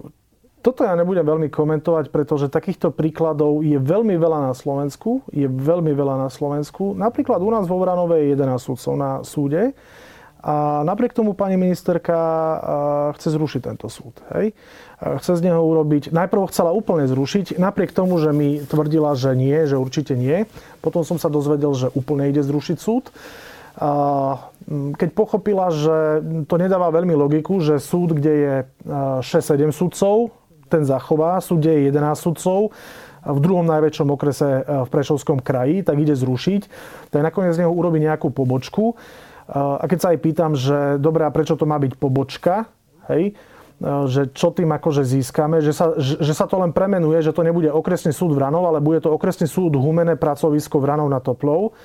toto 0.62 0.84
ja 0.84 0.92
nebudem 0.98 1.24
veľmi 1.24 1.48
komentovať, 1.48 2.10
pretože 2.10 2.52
takýchto 2.52 2.90
príkladov 2.90 3.62
je 3.62 3.78
veľmi 3.78 4.18
veľa 4.18 4.50
na 4.50 4.54
Slovensku. 4.54 5.22
Je 5.30 5.46
veľmi 5.46 5.94
veľa 5.94 6.26
na 6.26 6.28
Slovensku. 6.28 6.92
Napríklad 6.98 7.38
u 7.40 7.50
nás 7.50 7.64
vo 7.64 7.78
Vranove 7.78 8.20
je 8.22 8.36
11 8.36 8.58
sudcov 8.58 8.92
na 8.98 9.10
súde. 9.22 9.72
A 10.38 10.86
napriek 10.86 11.18
tomu 11.18 11.34
pani 11.34 11.58
ministerka 11.58 12.14
chce 13.18 13.34
zrušiť 13.34 13.60
tento 13.74 13.90
súd. 13.90 14.22
Hej? 14.38 14.54
Chce 15.02 15.42
z 15.42 15.50
neho 15.50 15.58
urobiť, 15.58 16.14
najprv 16.14 16.46
chcela 16.54 16.70
úplne 16.70 17.10
zrušiť, 17.10 17.58
napriek 17.58 17.90
tomu, 17.90 18.22
že 18.22 18.30
mi 18.30 18.62
tvrdila, 18.62 19.18
že 19.18 19.34
nie, 19.34 19.66
že 19.66 19.74
určite 19.74 20.14
nie. 20.14 20.46
Potom 20.78 21.02
som 21.02 21.18
sa 21.18 21.26
dozvedel, 21.26 21.74
že 21.74 21.90
úplne 21.90 22.30
ide 22.30 22.38
zrušiť 22.46 22.78
súd. 22.78 23.10
Keď 24.70 25.10
pochopila, 25.14 25.74
že 25.74 26.22
to 26.46 26.54
nedáva 26.54 26.94
veľmi 26.94 27.18
logiku, 27.18 27.58
že 27.58 27.82
súd, 27.82 28.14
kde 28.14 28.32
je 28.34 28.54
6-7 29.26 29.74
sudcov, 29.74 30.30
ten 30.68 30.84
zachová, 30.84 31.40
súd, 31.40 31.64
je 31.64 31.88
11 31.88 32.14
sudcov, 32.14 32.70
v 33.28 33.38
druhom 33.42 33.66
najväčšom 33.66 34.08
okrese 34.14 34.62
v 34.64 34.88
Prešovskom 34.88 35.42
kraji, 35.42 35.82
tak 35.82 35.98
ide 35.98 36.14
zrušiť, 36.14 36.62
tak 37.10 37.20
nakoniec 37.20 37.52
z 37.56 37.66
neho 37.66 37.72
urobí 37.72 37.98
nejakú 37.98 38.30
pobočku. 38.30 38.94
A 39.48 39.84
keď 39.88 39.98
sa 39.98 40.08
aj 40.14 40.18
pýtam, 40.22 40.52
že 40.54 41.00
dobre, 41.00 41.24
a 41.24 41.34
prečo 41.34 41.56
to 41.56 41.66
má 41.66 41.80
byť 41.80 41.92
pobočka, 41.96 42.68
hej, 43.10 43.34
že 44.10 44.34
čo 44.34 44.50
tým 44.50 44.74
akože 44.74 45.06
získame, 45.06 45.62
že 45.62 45.70
sa, 45.70 45.94
že 45.98 46.34
sa 46.34 46.50
to 46.50 46.58
len 46.58 46.74
premenuje, 46.74 47.22
že 47.22 47.30
to 47.30 47.46
nebude 47.46 47.70
okresný 47.70 48.10
súd 48.10 48.34
Vranov, 48.34 48.66
ale 48.66 48.82
bude 48.82 48.98
to 48.98 49.14
okresný 49.14 49.46
súd 49.46 49.78
Humené 49.78 50.18
pracovisko 50.18 50.82
Vranov 50.82 51.06
na 51.06 51.22
Toplov, 51.22 51.78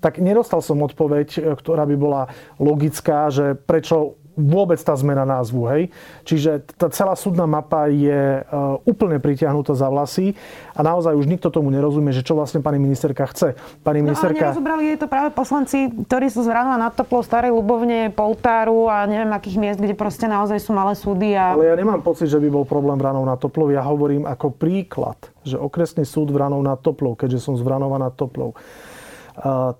tak 0.00 0.20
nedostal 0.20 0.60
som 0.60 0.80
odpoveď, 0.80 1.56
ktorá 1.56 1.84
by 1.88 1.96
bola 1.96 2.22
logická, 2.60 3.28
že 3.32 3.56
prečo 3.56 4.16
vôbec 4.36 4.76
tá 4.78 4.92
zmena 4.94 5.24
názvu. 5.24 5.64
Hej? 5.72 5.82
Čiže 6.28 6.62
tá 6.76 6.92
celá 6.92 7.16
súdna 7.16 7.48
mapa 7.48 7.88
je 7.88 8.40
e, 8.40 8.42
úplne 8.84 9.16
pritiahnutá 9.16 9.72
za 9.72 9.88
vlasy 9.88 10.36
a 10.76 10.84
naozaj 10.84 11.16
už 11.16 11.26
nikto 11.26 11.48
tomu 11.48 11.72
nerozumie, 11.72 12.12
že 12.12 12.22
čo 12.22 12.36
vlastne 12.36 12.60
pani 12.60 12.76
ministerka 12.76 13.24
chce. 13.32 13.56
Pani 13.80 14.04
ministerka... 14.04 14.52
No 14.52 14.60
nerozobrali 14.60 14.84
je 14.92 14.98
to 15.00 15.08
práve 15.08 15.32
poslanci, 15.32 15.88
ktorí 15.88 16.28
sú 16.28 16.44
z 16.44 16.52
Vranova 16.52 16.76
nad 16.76 16.92
Toplou, 16.92 17.24
Starej 17.24 17.50
Ľubovne, 17.50 18.12
Poltáru 18.12 18.86
a 18.92 19.08
neviem 19.08 19.32
akých 19.32 19.56
miest, 19.56 19.80
kde 19.80 19.96
proste 19.96 20.28
naozaj 20.28 20.60
sú 20.60 20.76
malé 20.76 20.92
súdy. 20.92 21.32
A... 21.32 21.56
Ale 21.56 21.72
ja 21.72 21.76
nemám 21.76 22.04
pocit, 22.04 22.28
že 22.28 22.36
by 22.36 22.48
bol 22.52 22.68
problém 22.68 23.00
Vranov 23.00 23.24
nad 23.24 23.40
Toplou. 23.40 23.72
Ja 23.72 23.80
hovorím 23.82 24.28
ako 24.28 24.52
príklad, 24.52 25.16
že 25.42 25.56
okresný 25.56 26.04
súd 26.04 26.28
Vranov 26.28 26.60
nad 26.60 26.78
Toplou, 26.84 27.16
keďže 27.16 27.40
som 27.40 27.56
z 27.56 27.64
Vranova 27.64 27.96
nad 27.96 28.12
Toplou, 28.12 28.52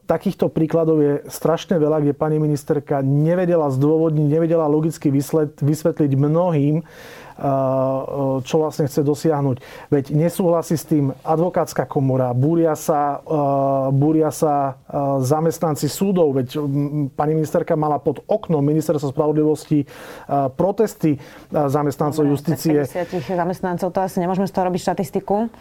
Takýchto 0.05 0.53
príkladov 0.53 1.01
je 1.01 1.13
strašne 1.33 1.81
veľa, 1.81 2.05
kde 2.05 2.13
pani 2.13 2.37
ministerka 2.37 3.01
nevedela 3.01 3.73
zdôvodniť, 3.73 4.27
nevedela 4.29 4.69
logicky 4.69 5.09
vysvetliť 5.65 6.13
mnohým, 6.13 6.85
čo 8.43 8.55
vlastne 8.57 8.89
chce 8.89 9.05
dosiahnuť. 9.05 9.57
Veď 9.93 10.05
nesúhlasí 10.17 10.81
s 10.81 10.89
tým 10.89 11.13
advokátska 11.21 11.85
komora, 11.85 12.33
búria 12.33 12.73
sa, 12.73 13.21
búria 13.93 14.33
sa 14.33 14.81
zamestnanci 15.21 15.93
súdov, 15.93 16.33
veď 16.33 16.57
pani 17.13 17.37
ministerka 17.37 17.77
mala 17.77 18.01
pod 18.01 18.25
oknom 18.25 18.65
ministerstva 18.65 19.13
spravodlivosti 19.13 19.85
protesty 20.57 21.21
zamestnancov 21.53 22.25
no, 22.25 22.33
justície. 22.33 22.89
50 22.89 23.37
zamestnancov, 23.37 23.93
to 23.93 24.01
asi 24.01 24.17
nemôžeme 24.17 24.49
z 24.49 24.53
toho 24.57 24.65
robiť 24.73 24.81
štatistiku. 24.81 25.53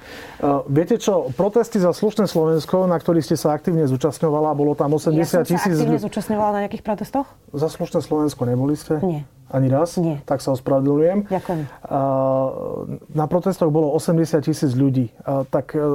Viete 0.71 0.95
čo, 0.95 1.27
protesty 1.35 1.83
za 1.83 1.91
slušné 1.91 2.31
Slovensko, 2.31 2.87
na 2.87 2.95
ktorých 2.95 3.27
ste 3.27 3.35
sa 3.35 3.51
aktívne 3.51 3.83
zúčastňovala, 3.91 4.55
bolo 4.55 4.79
tam 4.79 4.95
80 4.95 5.43
tisíc... 5.43 5.51
Ja 5.51 5.59
som 5.59 5.59
sa 5.59 5.75
aktívne 5.75 5.99
zúčastňovala 5.99 6.51
na 6.55 6.59
nejakých 6.65 6.83
protestoch? 6.87 7.27
Za 7.51 7.67
slušné 7.67 7.99
Slovensko 7.99 8.47
neboli 8.47 8.79
ste? 8.79 9.03
Nie. 9.03 9.27
Ani 9.53 9.69
raz? 9.69 10.01
Nie. 10.01 10.25
Tak 10.25 10.41
sa 10.41 10.57
ospravedlňujem. 10.57 11.29
Ďakujem. 11.29 11.59
Na 13.13 13.25
protestoch 13.29 13.69
bolo 13.69 13.93
80 13.93 14.41
tisíc 14.41 14.73
ľudí. 14.73 15.13
Tak 15.53 15.77
e, 15.77 15.85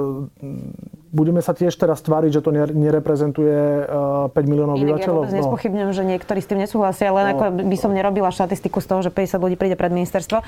budeme 1.10 1.42
sa 1.42 1.50
tiež 1.50 1.74
teraz 1.74 1.98
tváriť, 1.98 2.38
že 2.38 2.40
to 2.46 2.54
nereprezentuje 2.54 3.90
5 4.30 4.30
miliónov 4.46 4.78
Inak 4.78 5.02
obyvateľov? 5.02 5.22
Ja 5.26 5.42
vôbec 5.42 5.74
no. 5.82 5.90
že 5.90 6.02
niektorí 6.06 6.38
s 6.38 6.46
tým 6.46 6.62
nesúhlasia, 6.62 7.10
len 7.10 7.26
no. 7.26 7.30
ako 7.34 7.42
by 7.66 7.76
som 7.76 7.90
nerobila 7.90 8.30
štatistiku 8.30 8.78
z 8.78 8.86
toho, 8.86 9.00
že 9.02 9.10
50 9.10 9.42
ľudí 9.42 9.56
príde 9.58 9.74
pred 9.74 9.90
ministerstvo. 9.90 10.46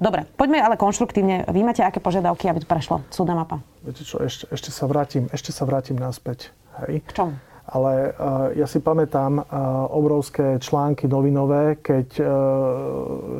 Dobre, 0.00 0.24
poďme 0.40 0.64
ale 0.64 0.80
konštruktívne. 0.80 1.44
Vy 1.52 1.60
máte 1.60 1.84
aké 1.84 2.00
požiadavky, 2.00 2.48
aby 2.48 2.64
to 2.64 2.68
prešlo? 2.68 3.04
Súdna 3.12 3.36
mapa. 3.36 3.60
Viete 3.84 4.08
čo, 4.08 4.24
ešte, 4.24 4.48
ešte 4.48 4.72
sa 4.72 4.88
vrátim, 4.88 5.28
ešte 5.28 5.52
sa 5.52 5.68
vrátim 5.68 6.00
naspäť. 6.00 6.48
Hej. 6.84 7.04
K 7.04 7.12
čomu? 7.12 7.34
Ale 7.68 7.92
eh, 8.08 8.64
ja 8.64 8.66
si 8.66 8.80
pamätám 8.80 9.44
eh, 9.44 9.44
obrovské 9.92 10.56
články 10.56 11.04
novinové, 11.04 11.76
keď 11.76 12.08
eh, 12.16 12.26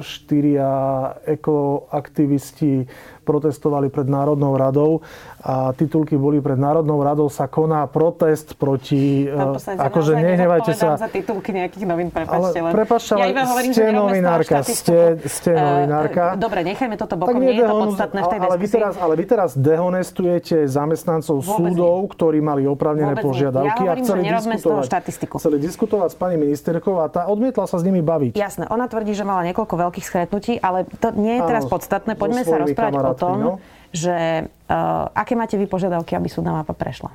štyria 0.05 0.73
ekoaktivisti 1.25 2.85
protestovali 3.29 3.93
pred 3.93 4.09
Národnou 4.09 4.57
radou 4.57 5.05
a 5.45 5.77
titulky 5.77 6.17
boli 6.17 6.41
pred 6.41 6.57
Národnou 6.57 7.05
radou 7.05 7.29
sa 7.29 7.45
koná 7.45 7.85
protest 7.85 8.57
proti... 8.57 9.29
akože 9.69 10.17
nehnevajte 10.17 10.73
sa. 10.73 10.97
za 10.97 11.13
titulky 11.13 11.53
nejakých 11.53 11.85
novín, 11.85 12.09
prepačte. 12.09 12.57
Ale, 12.57 12.73
prepačte, 12.73 13.13
ale 13.21 13.37
ja 13.37 13.45
hovorím, 13.45 13.73
ste 13.77 13.85
novinárka, 13.93 14.57
ste, 14.65 15.21
ste 15.29 15.51
novinárka. 15.53 16.41
Dobre, 16.41 16.65
nechajme 16.65 16.97
toto 16.97 17.21
bokom, 17.21 17.37
nie 17.37 17.53
je 17.53 17.69
to 17.69 17.77
podstatné 17.77 18.21
v 18.25 18.29
tej 18.33 18.39
ale 18.41 18.57
vy, 18.57 18.69
teraz, 18.73 18.95
ale 18.97 19.13
vy 19.13 19.25
teraz 19.29 19.51
dehonestujete 19.53 20.65
zamestnancov 20.65 21.45
Vôbec 21.45 21.53
súdov, 21.53 21.97
nie. 22.01 22.11
ktorí 22.17 22.39
mali 22.41 22.63
opravnené 22.65 23.13
Vôbec 23.13 23.25
požiadavky 23.29 23.83
ja 23.85 23.93
hovorím, 23.93 24.01
a 24.01 24.07
chceli 24.09 24.18
diskutovať, 24.23 24.85
štatistiku. 24.87 25.35
chceli 25.39 25.59
diskutovať 25.63 26.09
s 26.15 26.17
pani 26.17 26.37
ministerkou 26.41 26.99
a 27.03 27.07
tá 27.11 27.27
odmietla 27.31 27.67
sa 27.69 27.79
s 27.79 27.85
nimi 27.85 28.03
baviť. 28.03 28.35
Jasné, 28.35 28.67
ona 28.69 28.91
tvrdí, 28.91 29.15
že 29.15 29.23
mala 29.23 29.45
niekoľko 29.49 29.75
veľkých 29.75 30.07
stretnutí, 30.07 30.59
ale 30.59 30.87
to 30.99 31.15
nie 31.15 31.39
je 31.39 31.43
teraz 31.47 31.65
podstatné. 31.67 32.19
Poďme 32.19 32.43
sa 32.43 32.59
rozprávať 32.59 33.05
o 33.05 33.15
tom, 33.17 33.37
no? 33.39 33.53
že 33.95 34.47
uh, 34.47 35.09
aké 35.17 35.39
máte 35.39 35.57
vy 35.57 35.65
požiadavky, 35.65 36.15
aby 36.19 36.29
súdna 36.29 36.53
mapa 36.53 36.77
prešla? 36.77 37.13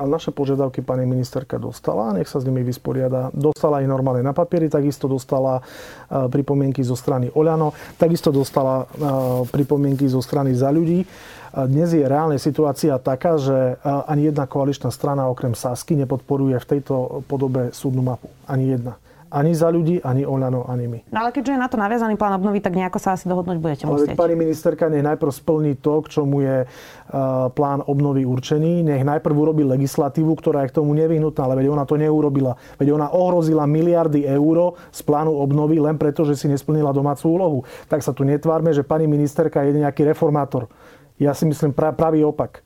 Ale 0.00 0.16
naše 0.16 0.32
požiadavky 0.32 0.80
pani 0.80 1.04
ministerka 1.04 1.60
dostala, 1.60 2.16
nech 2.16 2.24
sa 2.24 2.40
s 2.40 2.48
nimi 2.48 2.64
vysporiada. 2.64 3.28
Dostala 3.36 3.84
ich 3.84 3.90
normálne 3.90 4.24
na 4.24 4.32
papieri, 4.32 4.72
takisto 4.72 5.12
dostala 5.12 5.60
uh, 5.60 6.24
pripomienky 6.32 6.80
zo 6.80 6.96
strany 6.96 7.28
Oľano, 7.36 7.76
takisto 8.00 8.32
dostala 8.32 8.88
uh, 8.88 9.44
pripomienky 9.44 10.08
zo 10.08 10.24
strany 10.24 10.56
za 10.56 10.72
ľudí. 10.72 11.04
Dnes 11.50 11.90
je 11.90 12.06
reálne 12.06 12.38
situácia 12.38 12.94
taká, 13.02 13.34
že 13.34 13.74
ani 13.82 14.30
jedna 14.30 14.46
koaličná 14.46 14.94
strana 14.94 15.26
okrem 15.26 15.58
Sasky 15.58 15.98
nepodporuje 15.98 16.54
v 16.62 16.66
tejto 16.78 17.26
podobe 17.26 17.74
súdnu 17.74 18.06
mapu. 18.06 18.30
Ani 18.46 18.70
jedna 18.70 18.98
ani 19.30 19.54
za 19.54 19.70
ľudí, 19.70 20.02
ani 20.02 20.26
Oľano, 20.26 20.66
ani 20.66 20.90
my. 20.90 20.98
No 21.14 21.22
ale 21.22 21.30
keďže 21.30 21.54
je 21.54 21.62
na 21.62 21.70
to 21.70 21.78
naviazaný 21.78 22.18
plán 22.18 22.34
obnovy, 22.34 22.58
tak 22.58 22.74
nejako 22.74 22.98
sa 22.98 23.14
asi 23.14 23.30
dohodnúť 23.30 23.58
budete 23.62 23.82
ale 23.86 23.94
musieť. 23.94 24.18
pani 24.18 24.34
ministerka 24.34 24.90
nech 24.90 25.06
najprv 25.06 25.30
splní 25.30 25.78
to, 25.78 26.02
k 26.02 26.06
čomu 26.10 26.42
je 26.42 26.66
uh, 26.66 27.46
plán 27.54 27.86
obnovy 27.86 28.26
určený. 28.26 28.82
Nech 28.82 29.06
najprv 29.06 29.34
urobí 29.34 29.62
legislatívu, 29.62 30.34
ktorá 30.34 30.66
je 30.66 30.74
k 30.74 30.82
tomu 30.82 30.98
nevyhnutná, 30.98 31.46
ale 31.46 31.62
veď 31.62 31.66
ona 31.70 31.86
to 31.86 31.94
neurobila. 31.94 32.58
Veď 32.82 32.98
ona 32.98 33.06
ohrozila 33.14 33.70
miliardy 33.70 34.26
eur 34.26 34.74
z 34.90 35.00
plánu 35.06 35.30
obnovy 35.38 35.78
len 35.78 35.94
preto, 35.94 36.26
že 36.26 36.34
si 36.34 36.50
nesplnila 36.50 36.90
domácu 36.90 37.30
úlohu. 37.30 37.58
Tak 37.86 38.02
sa 38.02 38.10
tu 38.10 38.26
netvárme, 38.26 38.74
že 38.74 38.82
pani 38.82 39.06
ministerka 39.06 39.62
je 39.62 39.78
nejaký 39.78 40.10
reformátor. 40.10 40.66
Ja 41.20 41.36
si 41.36 41.44
myslím 41.44 41.76
pra, 41.76 41.92
pravý 41.92 42.24
opak. 42.24 42.64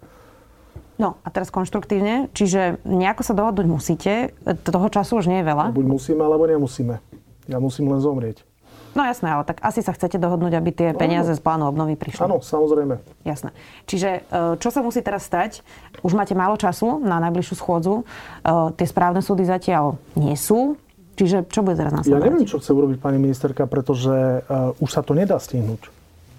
No 0.95 1.19
a 1.27 1.29
teraz 1.35 1.51
konštruktívne, 1.51 2.31
čiže 2.31 2.79
nejako 2.87 3.27
sa 3.27 3.35
dohodnúť 3.35 3.67
musíte, 3.67 4.31
toho 4.63 4.89
času 4.95 5.19
už 5.19 5.27
nie 5.27 5.43
je 5.43 5.47
veľa. 5.51 5.75
Buď 5.75 5.87
musíme, 5.91 6.23
alebo 6.23 6.47
nemusíme. 6.47 7.03
Ja 7.51 7.59
musím 7.59 7.91
len 7.91 7.99
zomrieť. 7.99 8.47
No 8.95 9.03
jasné, 9.03 9.27
ale 9.27 9.43
tak 9.43 9.59
asi 9.59 9.83
sa 9.83 9.91
chcete 9.91 10.23
dohodnúť, 10.23 10.55
aby 10.55 10.71
tie 10.71 10.89
peniaze 10.95 11.35
z 11.35 11.43
plánu 11.43 11.67
obnovy 11.67 11.99
prišli. 11.99 12.31
Áno, 12.31 12.39
samozrejme. 12.39 13.03
Jasné. 13.27 13.51
Čiže 13.91 14.23
e, 14.23 14.55
čo 14.63 14.71
sa 14.71 14.87
musí 14.87 15.03
teraz 15.03 15.27
stať? 15.27 15.67
Už 16.07 16.15
máte 16.15 16.39
málo 16.39 16.55
času 16.55 17.03
na 17.03 17.19
najbližšiu 17.27 17.59
schôdzu. 17.59 17.95
E, 18.01 18.05
tie 18.79 18.87
správne 18.87 19.19
súdy 19.19 19.43
zatiaľ 19.43 19.99
nie 20.15 20.39
sú. 20.39 20.79
Čiže 21.19 21.51
čo 21.51 21.67
bude 21.67 21.75
teraz 21.75 21.91
nasledovať? 21.95 22.23
Ja 22.23 22.27
neviem, 22.27 22.47
čo 22.47 22.59
chce 22.59 22.71
urobiť 22.75 22.99
pani 22.99 23.23
ministerka, 23.23 23.71
pretože 23.71 24.43
uh, 24.51 24.75
už 24.83 24.91
sa 24.91 24.99
to 25.07 25.15
nedá 25.15 25.39
stihnúť. 25.39 25.87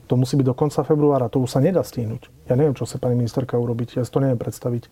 To 0.05 0.13
musí 0.15 0.37
byť 0.37 0.45
do 0.45 0.55
konca 0.55 0.85
februára, 0.85 1.29
to 1.29 1.41
už 1.41 1.57
sa 1.57 1.59
nedá 1.59 1.81
stihnúť. 1.81 2.29
Ja 2.45 2.53
neviem, 2.53 2.77
čo 2.77 2.85
chce 2.85 3.01
pani 3.01 3.17
ministerka 3.17 3.57
urobiť, 3.57 3.97
ja 3.97 4.03
si 4.05 4.11
to 4.13 4.21
neviem 4.21 4.37
predstaviť. 4.37 4.87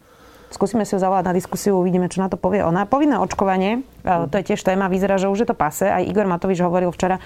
Skúsime 0.54 0.86
si 0.86 0.94
ho 0.94 1.02
zavolať 1.02 1.26
na 1.26 1.34
diskusiu, 1.34 1.82
uvidíme, 1.82 2.06
čo 2.14 2.22
na 2.22 2.30
to 2.30 2.38
povie 2.38 2.62
ona. 2.62 2.86
Povinné 2.86 3.18
očkovanie, 3.18 3.82
mm. 4.06 4.30
to 4.30 4.38
je 4.38 4.54
tiež 4.54 4.62
téma, 4.62 4.86
vyzerá, 4.86 5.18
že 5.18 5.26
už 5.26 5.42
je 5.42 5.48
to 5.50 5.58
pase. 5.58 5.90
Aj 5.90 6.06
Igor 6.06 6.30
Matovič 6.30 6.62
hovoril 6.62 6.94
včera, 6.94 7.18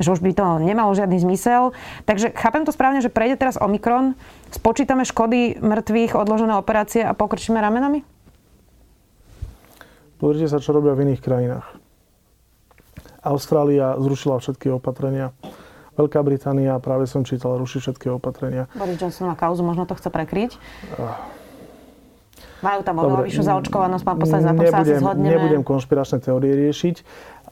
že 0.00 0.08
už 0.08 0.24
by 0.24 0.32
to 0.32 0.44
nemalo 0.64 0.96
žiadny 0.96 1.20
zmysel. 1.20 1.76
Takže 2.08 2.32
chápem 2.32 2.64
to 2.64 2.72
správne, 2.72 3.04
že 3.04 3.12
prejde 3.12 3.36
teraz 3.36 3.60
Omikron, 3.60 4.16
spočítame 4.48 5.04
škody 5.04 5.60
mŕtvych, 5.60 6.16
odložené 6.16 6.56
operácie 6.56 7.04
a 7.04 7.12
pokrčíme 7.12 7.60
ramenami? 7.60 8.00
Pozrite 10.16 10.48
sa, 10.48 10.56
čo 10.56 10.72
robia 10.72 10.96
v 10.96 11.04
iných 11.04 11.20
krajinách. 11.20 11.68
Austrália 13.20 13.92
zrušila 14.00 14.40
všetky 14.40 14.72
opatrenia. 14.72 15.36
Veľká 16.00 16.24
Británia, 16.24 16.80
práve 16.80 17.04
som 17.04 17.20
čítal, 17.28 17.60
ruší 17.60 17.84
všetky 17.84 18.08
opatrenia. 18.08 18.72
Boris 18.72 18.96
Johnson 18.96 19.28
má 19.28 19.36
kauzu, 19.36 19.60
možno 19.60 19.84
to 19.84 19.92
chce 20.00 20.08
prekryť. 20.08 20.56
Uh. 20.96 21.12
Majú 22.64 22.80
tam 22.84 23.04
oveľa 23.04 23.28
vyššiu 23.28 23.44
zaočkovanosť, 23.44 24.04
pán 24.04 24.16
poslanec, 24.20 24.44
na 24.48 24.52
tom 24.56 24.64
nebudem, 24.64 24.72
sa 24.72 24.84
asi 24.84 24.96
zhodneme. 25.00 25.32
Nebudem 25.32 25.62
konšpiračné 25.64 26.18
teórie 26.24 26.52
riešiť, 26.56 26.96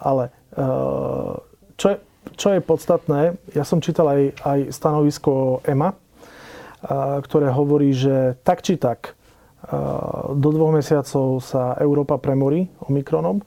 ale 0.00 0.32
uh, 0.56 1.36
čo, 1.76 1.86
je, 1.92 1.96
čo 2.36 2.48
je 2.56 2.60
podstatné, 2.64 3.36
ja 3.52 3.64
som 3.68 3.84
čítal 3.84 4.08
aj, 4.08 4.22
aj 4.40 4.58
stanovisko 4.72 5.60
EMA, 5.68 5.92
uh, 5.92 7.20
ktoré 7.24 7.52
hovorí, 7.52 7.92
že 7.92 8.36
tak 8.44 8.64
či 8.64 8.80
tak 8.80 9.12
uh, 9.12 10.32
do 10.36 10.48
dvoch 10.52 10.72
mesiacov 10.72 11.40
sa 11.40 11.76
Európa 11.80 12.16
premorí 12.20 12.68
Omikronom 12.84 13.44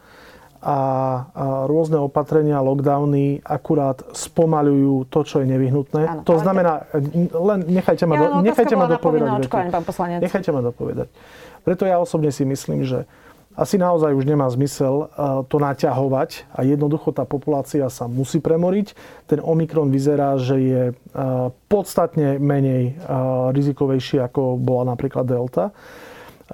a 0.61 0.77
rôzne 1.65 1.97
opatrenia, 1.97 2.61
lockdowny 2.61 3.41
akurát 3.41 4.05
spomalujú 4.13 5.09
to, 5.09 5.25
čo 5.25 5.41
je 5.41 5.49
nevyhnutné. 5.49 6.01
Ano, 6.05 6.21
to 6.21 6.37
znamená, 6.37 6.85
len 7.33 7.65
nechajte 7.65 8.05
ma, 8.05 8.15
ja, 8.15 8.21
do, 8.21 8.25
nechajte 8.45 8.75
ma 8.77 8.85
dopovedať. 8.85 9.49
Nechajte 10.21 10.49
ma 10.53 10.61
dopovedať. 10.61 11.09
Preto 11.65 11.89
ja 11.89 11.97
osobne 11.97 12.29
si 12.29 12.45
myslím, 12.45 12.85
že 12.85 13.09
asi 13.51 13.75
naozaj 13.75 14.15
už 14.15 14.23
nemá 14.23 14.47
zmysel 14.47 15.11
uh, 15.11 15.43
to 15.43 15.59
naťahovať 15.59 16.47
a 16.55 16.63
jednoducho 16.63 17.11
tá 17.11 17.27
populácia 17.27 17.83
sa 17.91 18.07
musí 18.07 18.39
premoriť. 18.39 18.95
Ten 19.27 19.43
Omikron 19.43 19.91
vyzerá, 19.91 20.39
že 20.39 20.55
je 20.61 20.83
uh, 20.93 21.51
podstatne 21.67 22.39
menej 22.39 22.95
uh, 22.95 23.51
rizikovejší 23.51 24.23
ako 24.23 24.55
bola 24.55 24.95
napríklad 24.95 25.27
Delta. 25.27 25.75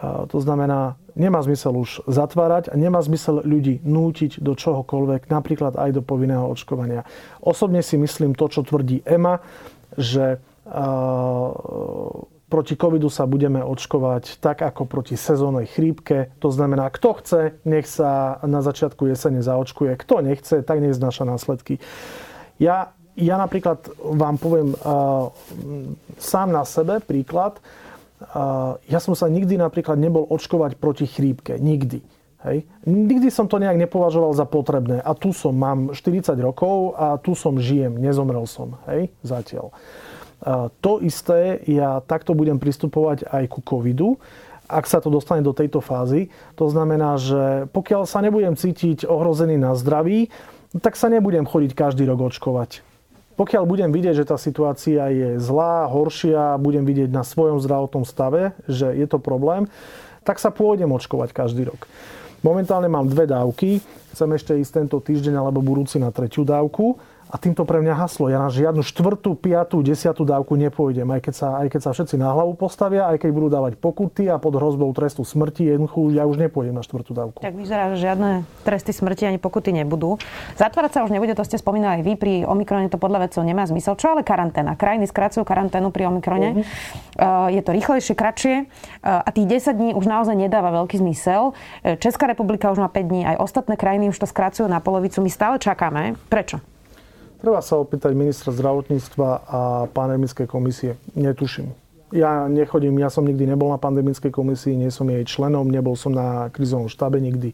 To 0.03 0.37
znamená, 0.37 0.93
nemá 1.17 1.41
zmysel 1.41 1.73
už 1.73 2.05
zatvárať 2.05 2.69
a 2.69 2.77
nemá 2.77 3.01
zmysel 3.01 3.41
ľudí 3.41 3.81
nútiť 3.81 4.45
do 4.45 4.53
čohokoľvek, 4.53 5.25
napríklad 5.33 5.73
aj 5.73 5.89
do 5.97 6.01
povinného 6.05 6.45
očkovania. 6.53 7.01
Osobne 7.41 7.81
si 7.81 7.97
myslím 7.97 8.37
to, 8.37 8.45
čo 8.45 8.61
tvrdí 8.61 9.01
EMA, 9.01 9.41
že 9.97 10.37
proti 12.47 12.75
covidu 12.77 13.09
sa 13.09 13.25
budeme 13.25 13.59
očkovať 13.65 14.37
tak 14.37 14.61
ako 14.61 14.85
proti 14.85 15.17
sezónnej 15.17 15.65
chrípke. 15.65 16.31
To 16.39 16.53
znamená, 16.53 16.93
kto 16.93 17.09
chce, 17.17 17.41
nech 17.65 17.89
sa 17.89 18.37
na 18.45 18.61
začiatku 18.61 19.09
jesene 19.09 19.41
zaočkuje. 19.41 19.97
Kto 19.97 20.21
nechce, 20.21 20.61
tak 20.61 20.77
nech 20.79 20.95
znáša 20.95 21.25
následky. 21.25 21.81
Ja, 22.61 22.93
ja 23.17 23.35
napríklad 23.41 23.89
vám 23.99 24.37
poviem 24.37 24.77
uh, 24.77 25.33
sám 26.21 26.53
na 26.53 26.63
sebe 26.63 27.01
príklad. 27.01 27.57
Uh, 27.57 27.86
ja 28.89 28.99
som 28.99 29.13
sa 29.13 29.29
nikdy 29.29 29.61
napríklad 29.61 29.97
nebol 30.01 30.25
očkovať 30.25 30.81
proti 30.81 31.05
chrípke. 31.05 31.61
Nikdy. 31.61 32.01
Hej. 32.45 32.69
Nikdy 32.85 33.33
som 33.33 33.49
to 33.49 33.57
nejak 33.57 33.77
nepovažoval 33.81 34.33
za 34.37 34.45
potrebné. 34.45 35.01
A 35.01 35.17
tu 35.17 35.33
som, 35.33 35.57
mám 35.57 35.93
40 35.93 36.37
rokov 36.37 36.93
a 36.93 37.17
tu 37.17 37.33
som 37.33 37.57
žijem, 37.57 37.97
nezomrel 37.97 38.45
som. 38.45 38.77
Hej, 38.85 39.09
zatiaľ. 39.25 39.73
To 40.85 41.01
isté 41.01 41.65
ja 41.65 41.97
takto 42.05 42.37
budem 42.37 42.61
pristupovať 42.61 43.25
aj 43.25 43.43
ku 43.49 43.65
covidu, 43.65 44.21
ak 44.69 44.85
sa 44.85 45.01
to 45.01 45.09
dostane 45.09 45.41
do 45.41 45.55
tejto 45.55 45.81
fázy. 45.81 46.29
To 46.61 46.69
znamená, 46.69 47.17
že 47.17 47.65
pokiaľ 47.73 48.05
sa 48.05 48.21
nebudem 48.21 48.53
cítiť 48.53 49.09
ohrozený 49.09 49.57
na 49.57 49.73
zdraví, 49.73 50.29
tak 50.77 50.93
sa 50.93 51.09
nebudem 51.09 51.47
chodiť 51.47 51.73
každý 51.73 52.05
rok 52.05 52.29
očkovať. 52.29 52.85
Pokiaľ 53.37 53.63
budem 53.69 53.93
vidieť, 53.93 54.25
že 54.25 54.29
tá 54.33 54.37
situácia 54.41 55.13
je 55.13 55.37
zlá, 55.37 55.85
horšia, 55.85 56.57
budem 56.57 56.81
vidieť 56.81 57.13
na 57.13 57.21
svojom 57.21 57.61
zdravotnom 57.61 58.01
stave, 58.01 58.57
že 58.65 58.89
je 58.89 59.05
to 59.05 59.21
problém, 59.21 59.69
tak 60.25 60.41
sa 60.41 60.49
pôjdem 60.49 60.89
očkovať 60.89 61.37
každý 61.37 61.69
rok. 61.69 61.85
Momentálne 62.41 62.89
mám 62.89 63.05
dve 63.05 63.29
dávky, 63.29 63.81
chcem 64.13 64.29
ešte 64.33 64.57
ísť 64.57 64.71
tento 64.81 64.97
týždeň 64.97 65.37
alebo 65.37 65.61
budúci 65.61 66.01
na 66.01 66.09
tretiu 66.09 66.41
dávku 66.41 66.97
a 67.27 67.35
týmto 67.35 67.67
pre 67.67 67.83
mňa 67.83 67.93
haslo. 67.99 68.31
Ja 68.31 68.39
na 68.39 68.47
žiadnu 68.47 68.79
štvrtú, 68.87 69.35
piatú, 69.35 69.83
desiatú 69.83 70.23
dávku 70.23 70.55
nepôjdem. 70.55 71.03
Aj 71.11 71.19
keď, 71.19 71.33
sa, 71.35 71.47
aj 71.59 71.67
keď 71.75 71.81
sa 71.83 71.91
všetci 71.91 72.15
na 72.15 72.31
hlavu 72.31 72.55
postavia, 72.55 73.11
aj 73.11 73.19
keď 73.19 73.29
budú 73.35 73.47
dávať 73.51 73.75
pokuty 73.75 74.31
a 74.31 74.39
pod 74.39 74.55
hrozbou 74.55 74.87
trestu 74.95 75.27
smrti, 75.27 75.67
jednoducho 75.67 76.15
ja 76.15 76.23
už 76.23 76.39
nepôjdem 76.39 76.71
na 76.71 76.83
štvrtú 76.83 77.11
dávku. 77.11 77.39
Tak 77.43 77.51
vyzerá, 77.51 77.91
že 77.91 78.07
žiadne 78.07 78.47
tresty 78.63 78.95
smrti 78.95 79.27
ani 79.27 79.39
pokuty 79.43 79.75
nebudú. 79.75 80.15
Zatvárať 80.55 80.91
sa 80.95 80.99
už 81.03 81.11
nebude, 81.11 81.35
to 81.35 81.43
ste 81.43 81.59
spomínali 81.59 81.99
aj 81.99 82.03
vy. 82.07 82.13
Pri 82.15 82.33
Omikrone 82.47 82.87
to 82.87 82.95
podľa 82.95 83.27
vedcov 83.27 83.43
nemá 83.43 83.67
zmysel. 83.67 83.99
Čo 83.99 84.15
ale 84.15 84.23
karanténa? 84.23 84.79
Krajiny 84.79 85.11
skracujú 85.11 85.43
karanténu 85.43 85.91
pri 85.91 86.07
Omikrone. 86.07 86.63
Uh-huh. 86.63 87.51
Je 87.51 87.59
to 87.59 87.75
rýchlejšie, 87.75 88.15
kratšie 88.15 88.55
uh, 88.63 89.27
a 89.27 89.29
tých 89.35 89.67
10 89.67 89.75
dní 89.75 89.89
už 89.97 90.07
naozaj 90.07 90.37
nedáva 90.37 90.71
veľký 90.83 91.03
zmysel. 91.03 91.51
Uh, 91.51 91.99
Česká 91.99 92.29
republika 92.29 92.71
už 92.71 92.79
má 92.79 92.87
5 92.87 93.03
dní, 93.03 93.21
aj 93.27 93.41
ostatné 93.41 93.75
krajiny 93.75 94.07
už 94.13 94.17
to 94.21 94.27
skracujú 94.29 94.69
na 94.69 94.79
polovicu. 94.79 95.19
My 95.19 95.27
stále 95.33 95.59
čakáme. 95.59 96.15
Prečo? 96.31 96.76
Treba 97.37 97.61
sa 97.61 97.77
opýtať 97.77 98.17
ministra 98.17 98.49
zdravotníctva 98.49 99.29
a 99.45 99.59
pandemickej 99.93 100.49
komisie. 100.49 100.97
Netuším. 101.13 101.69
Ja 102.15 102.47
nechodím, 102.47 103.03
ja 103.03 103.11
som 103.11 103.27
nikdy 103.27 103.51
nebol 103.51 103.67
na 103.67 103.75
pandemickej 103.75 104.31
komisii, 104.31 104.79
nie 104.79 104.87
som 104.87 105.11
jej 105.11 105.27
členom, 105.27 105.67
nebol 105.67 105.99
som 105.99 106.15
na 106.15 106.47
krizovom 106.55 106.87
štábe 106.87 107.19
nikdy. 107.19 107.51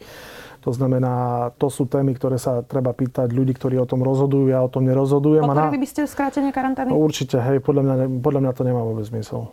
To 0.63 0.71
znamená, 0.71 1.49
to 1.59 1.67
sú 1.67 1.89
témy, 1.89 2.15
ktoré 2.15 2.39
sa 2.39 2.63
treba 2.63 2.95
pýtať 2.95 3.33
ľudí, 3.33 3.51
ktorí 3.51 3.75
o 3.81 3.89
tom 3.89 4.05
rozhodujú. 4.05 4.47
Ja 4.47 4.63
o 4.63 4.71
tom 4.71 4.87
nerozhodujem. 4.87 5.43
Podporili 5.43 5.81
by 5.83 5.89
ste 5.89 6.01
skrátenie 6.07 6.55
karantény? 6.55 6.95
Určite, 6.95 7.41
hej, 7.41 7.59
podľa 7.59 7.83
mňa, 7.83 7.95
podľa 8.23 8.39
mňa 8.47 8.51
to 8.55 8.63
nemá 8.63 8.81
vôbec 8.85 9.03
zmysel. 9.09 9.51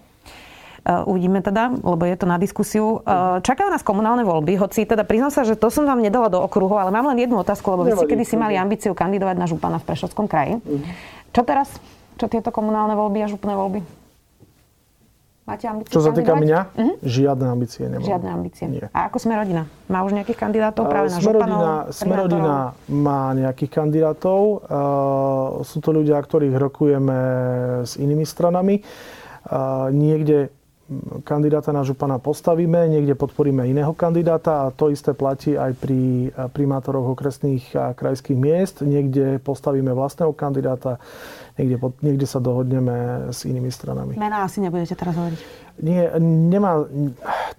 Uh, 0.81 1.05
uvidíme 1.05 1.45
teda, 1.45 1.77
lebo 1.77 2.09
je 2.09 2.17
to 2.17 2.25
na 2.25 2.41
diskusiu. 2.41 3.05
Uh, 3.05 3.37
čakajú 3.45 3.69
nás 3.69 3.85
komunálne 3.85 4.25
voľby, 4.25 4.57
hoci 4.57 4.89
teda 4.89 5.05
priznám 5.05 5.29
sa, 5.29 5.45
že 5.45 5.53
to 5.53 5.69
som 5.69 5.85
vám 5.85 6.01
nedala 6.01 6.33
do 6.33 6.41
okruhu, 6.41 6.73
ale 6.81 6.89
mám 6.89 7.05
len 7.13 7.21
jednu 7.21 7.37
otázku, 7.37 7.69
lebo 7.77 7.85
vy 7.85 7.93
ste 8.01 8.09
kedy 8.09 8.25
si 8.25 8.37
mali 8.41 8.57
ambíciu 8.57 8.97
kandidovať 8.97 9.37
na 9.37 9.45
župana 9.45 9.77
v 9.77 9.85
Prešovskom 9.85 10.25
kraji. 10.25 10.57
Uh-huh. 10.65 10.81
Čo 11.37 11.45
teraz? 11.45 11.69
Čo 12.17 12.33
tieto 12.33 12.49
komunálne 12.49 12.97
voľby 12.97 13.21
a 13.21 13.29
župné 13.29 13.53
voľby? 13.53 13.81
Máte 15.45 15.67
ambície 15.67 15.93
Čo 15.93 16.05
sa 16.05 16.17
týka 16.17 16.33
mňa, 16.33 16.59
uh-huh. 16.73 16.95
žiadne 17.03 17.47
ambície 17.51 17.85
nemám. 17.85 18.07
Žiadne 18.07 18.29
ambície. 18.33 18.65
Nie. 18.71 18.87
A 18.95 19.11
ako 19.11 19.19
sme 19.21 19.37
rodina? 19.37 19.67
Má 19.91 20.01
už 20.07 20.17
nejakých 20.17 20.39
kandidátov 20.39 20.85
práve 20.89 21.13
na 21.13 21.19
županov? 21.19 21.61
Sme 21.91 22.15
rodina 22.15 22.73
má 22.87 23.35
nejakých 23.35 23.71
kandidátov. 23.73 24.41
Uh, 24.65 25.61
sú 25.67 25.83
to 25.83 25.93
ľudia, 25.93 26.17
ktorých 26.23 26.55
rokujeme 26.55 27.19
s 27.83 27.99
inými 27.99 28.25
stranami. 28.25 28.81
Uh, 29.49 29.91
niekde 29.91 30.55
kandidáta 31.23 31.71
na 31.71 31.87
župana 31.87 32.19
postavíme, 32.19 32.91
niekde 32.91 33.15
podporíme 33.15 33.63
iného 33.67 33.95
kandidáta 33.95 34.67
a 34.67 34.73
to 34.75 34.91
isté 34.91 35.15
platí 35.15 35.55
aj 35.55 35.79
pri 35.79 36.31
primátoroch 36.51 37.15
okresných 37.15 37.65
a 37.79 37.85
krajských 37.95 38.39
miest. 38.39 38.83
Niekde 38.83 39.39
postavíme 39.39 39.95
vlastného 39.95 40.35
kandidáta, 40.35 40.99
niekde, 41.55 41.79
niekde 42.03 42.27
sa 42.27 42.43
dohodneme 42.43 43.31
s 43.31 43.47
inými 43.47 43.71
stranami. 43.71 44.19
Mená 44.19 44.45
asi 44.47 44.59
nebudete 44.59 44.99
teraz 44.99 45.15
hovoriť. 45.15 45.41
Nie, 45.81 46.13
nemá, 46.21 46.85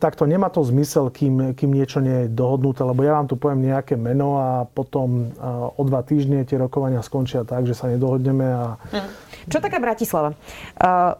takto 0.01 0.25
nemá 0.25 0.49
to 0.49 0.65
zmysel, 0.65 1.13
kým, 1.13 1.53
kým 1.53 1.69
niečo 1.69 2.01
nie 2.01 2.25
je 2.25 2.33
dohodnuté, 2.33 2.81
lebo 2.81 3.05
ja 3.05 3.13
vám 3.21 3.29
tu 3.29 3.37
poviem 3.37 3.69
nejaké 3.69 3.93
meno 3.93 4.41
a 4.41 4.65
potom 4.65 5.29
o 5.77 5.81
dva 5.85 6.01
týždne 6.01 6.41
tie 6.41 6.57
rokovania 6.57 7.05
skončia 7.05 7.45
tak, 7.45 7.69
že 7.69 7.77
sa 7.77 7.85
nedohodneme 7.85 8.47
a... 8.49 8.81
Mm 8.89 9.31
čo 9.49 9.57
taká 9.57 9.81
Bratislava? 9.81 10.37
Uh, 10.77 11.17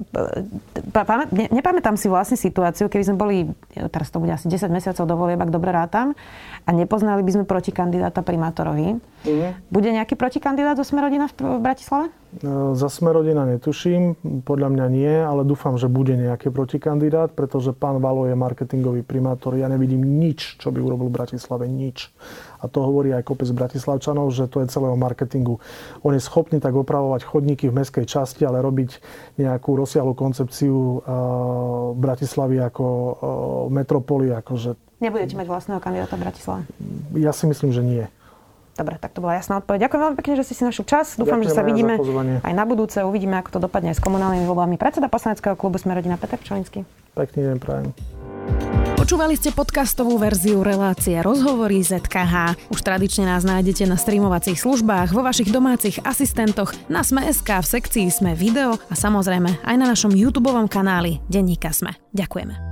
nepamätám 1.34 1.98
si 1.98 2.06
vlastne 2.06 2.38
situáciu, 2.38 2.86
keby 2.86 3.04
sme 3.08 3.15
boli, 3.17 3.38
teraz 3.89 4.13
to 4.13 4.22
bude 4.22 4.30
asi 4.36 4.46
10 4.46 4.70
mesiacov 4.70 5.06
do 5.10 5.15
volieb, 5.17 5.41
ak 5.41 5.50
dobre 5.50 5.74
rátam, 5.74 6.13
a 6.67 6.70
nepoznali 6.70 7.26
by 7.26 7.32
sme 7.34 7.44
protikandidáta 7.50 8.22
primátorovi. 8.22 9.02
Mm. 9.26 9.58
Bude 9.74 9.89
nejaký 9.89 10.13
protikandidát 10.13 10.78
zo 10.78 10.86
Smerodina 10.86 11.26
v 11.32 11.58
Bratislave? 11.58 12.13
Uh, 12.32 12.72
za 12.80 12.88
Smerodina 12.88 13.44
netuším, 13.44 14.15
podľa 14.48 14.72
mňa 14.72 14.86
nie, 14.88 15.13
ale 15.20 15.44
dúfam, 15.44 15.76
že 15.76 15.91
bude 15.91 16.15
nejaký 16.15 16.48
protikandidát, 16.48 17.36
pretože 17.36 17.76
pán 17.76 18.00
Valo 18.00 18.32
je 18.32 18.36
marketingový 18.39 19.04
primátor. 19.04 19.60
Ja 19.60 19.67
nevidím 19.67 20.02
nič, 20.02 20.56
čo 20.56 20.72
by 20.72 20.80
urobil 20.80 21.12
v 21.12 21.17
Bratislave. 21.20 21.67
Nič 21.67 22.08
a 22.62 22.70
to 22.70 22.86
hovorí 22.86 23.10
aj 23.12 23.26
kopec 23.26 23.50
Bratislavčanov, 23.50 24.30
že 24.30 24.46
to 24.46 24.62
je 24.62 24.70
celého 24.70 24.94
marketingu. 24.94 25.58
On 26.06 26.13
je 26.13 26.22
schopný 26.22 26.62
tak 26.62 26.78
opravovať 26.78 27.26
chodníky 27.26 27.67
v 27.67 27.82
meskej 27.82 28.06
časti, 28.06 28.46
ale 28.46 28.62
robiť 28.62 29.02
nejakú 29.41 29.74
rozsiahlu 29.74 30.13
koncepciu 30.13 30.78
uh, 30.78 31.02
Bratislavy 31.98 32.62
ako 32.62 32.86
uh, 32.86 33.13
metropoly. 33.74 34.30
Akože... 34.38 34.78
Nebudete 35.02 35.34
mať 35.34 35.48
vlastného 35.50 35.82
kandidáta 35.82 36.13
v 36.13 36.22
Bratislave? 36.22 36.62
Ja 37.17 37.34
si 37.34 37.50
myslím, 37.50 37.74
že 37.74 37.82
nie. 37.82 38.06
Dobre, 38.82 38.98
tak 38.98 39.13
to 39.13 39.22
bola 39.22 39.38
jasná 39.38 39.62
odpoveď. 39.62 39.86
Ďakujem 39.86 40.02
veľmi 40.02 40.17
pekne, 40.17 40.34
že 40.41 40.44
ste 40.50 40.58
si 40.58 40.63
našli 40.65 40.89
čas. 40.89 41.13
Dúfam, 41.13 41.38
Ďakujem 41.38 41.54
že 41.54 41.54
sa 41.54 41.62
vidíme 41.62 41.94
aj 42.41 42.54
na 42.58 42.65
budúce. 42.65 42.98
Uvidíme, 43.06 43.38
ako 43.38 43.50
to 43.54 43.70
dopadne 43.70 43.94
s 43.94 44.02
komunálnymi 44.02 44.50
voľbami. 44.50 44.82
Predseda 44.82 45.06
poslaneckého 45.06 45.54
klubu 45.54 45.78
sme 45.78 45.94
rodina 45.94 46.17
Peter 46.17 46.41
Pčolinský. 46.41 46.82
Pekný 47.13 47.54
deň 47.54 47.58
prajem. 47.62 47.94
Počúvali 48.98 49.38
ste 49.38 49.54
podcastovú 49.54 50.17
verziu 50.17 50.65
relácie 50.65 51.13
Rozhovory 51.22 51.86
ZKH. 51.86 52.58
Už 52.74 52.82
tradične 52.82 53.30
nás 53.30 53.46
nájdete 53.46 53.86
na 53.86 54.02
streamovacích 54.02 54.58
službách, 54.58 55.13
vo 55.13 55.22
vašich 55.22 55.54
domácich 55.54 56.02
asistentoch, 56.02 56.74
na 56.89 57.06
Sme.sk, 57.06 57.46
v 57.46 57.67
sekcii 57.78 58.10
Sme 58.10 58.34
video 58.34 58.82
a 58.89 58.94
samozrejme 58.98 59.62
aj 59.62 59.76
na 59.78 59.86
našom 59.86 60.13
YouTube 60.13 60.50
kanáli 60.70 61.22
Denníka 61.30 61.70
Sme. 61.70 61.98
Ďakujeme. 62.17 62.71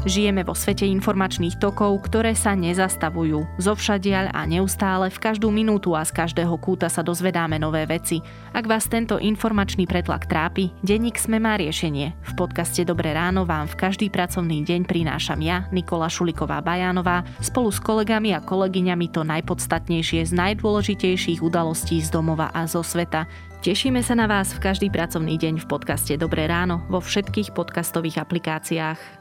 Žijeme 0.00 0.48
vo 0.48 0.56
svete 0.56 0.88
informačných 0.88 1.60
tokov, 1.60 2.08
ktoré 2.08 2.32
sa 2.32 2.56
nezastavujú. 2.56 3.44
Zovšadiaľ 3.60 4.32
a 4.32 4.48
neustále 4.48 5.12
v 5.12 5.20
každú 5.20 5.52
minútu 5.52 5.92
a 5.92 6.00
z 6.08 6.16
každého 6.16 6.56
kúta 6.56 6.88
sa 6.88 7.04
dozvedáme 7.04 7.60
nové 7.60 7.84
veci. 7.84 8.24
Ak 8.56 8.64
vás 8.64 8.88
tento 8.88 9.20
informačný 9.20 9.84
pretlak 9.84 10.24
trápi, 10.24 10.72
denník 10.80 11.20
Sme 11.20 11.36
má 11.36 11.60
riešenie. 11.60 12.16
V 12.16 12.32
podcaste 12.32 12.80
Dobré 12.80 13.12
ráno 13.12 13.44
vám 13.44 13.68
v 13.68 13.76
každý 13.76 14.08
pracovný 14.08 14.64
deň 14.64 14.88
prinášam 14.88 15.36
ja, 15.44 15.68
Nikola 15.68 16.08
Šuliková 16.08 16.64
Bajánová, 16.64 17.20
spolu 17.44 17.68
s 17.68 17.76
kolegami 17.76 18.32
a 18.32 18.40
kolegyňami 18.40 19.12
to 19.12 19.20
najpodstatnejšie 19.20 20.24
z 20.24 20.32
najdôležitejších 20.32 21.44
udalostí 21.44 22.00
z 22.00 22.08
domova 22.08 22.48
a 22.56 22.64
zo 22.64 22.80
sveta. 22.80 23.28
Tešíme 23.60 24.00
sa 24.00 24.16
na 24.16 24.24
vás 24.24 24.56
v 24.56 24.64
každý 24.64 24.88
pracovný 24.88 25.36
deň 25.36 25.60
v 25.60 25.66
podcaste 25.68 26.16
Dobré 26.16 26.48
ráno 26.48 26.88
vo 26.88 27.04
všetkých 27.04 27.52
podcastových 27.52 28.24
aplikáciách. 28.24 29.19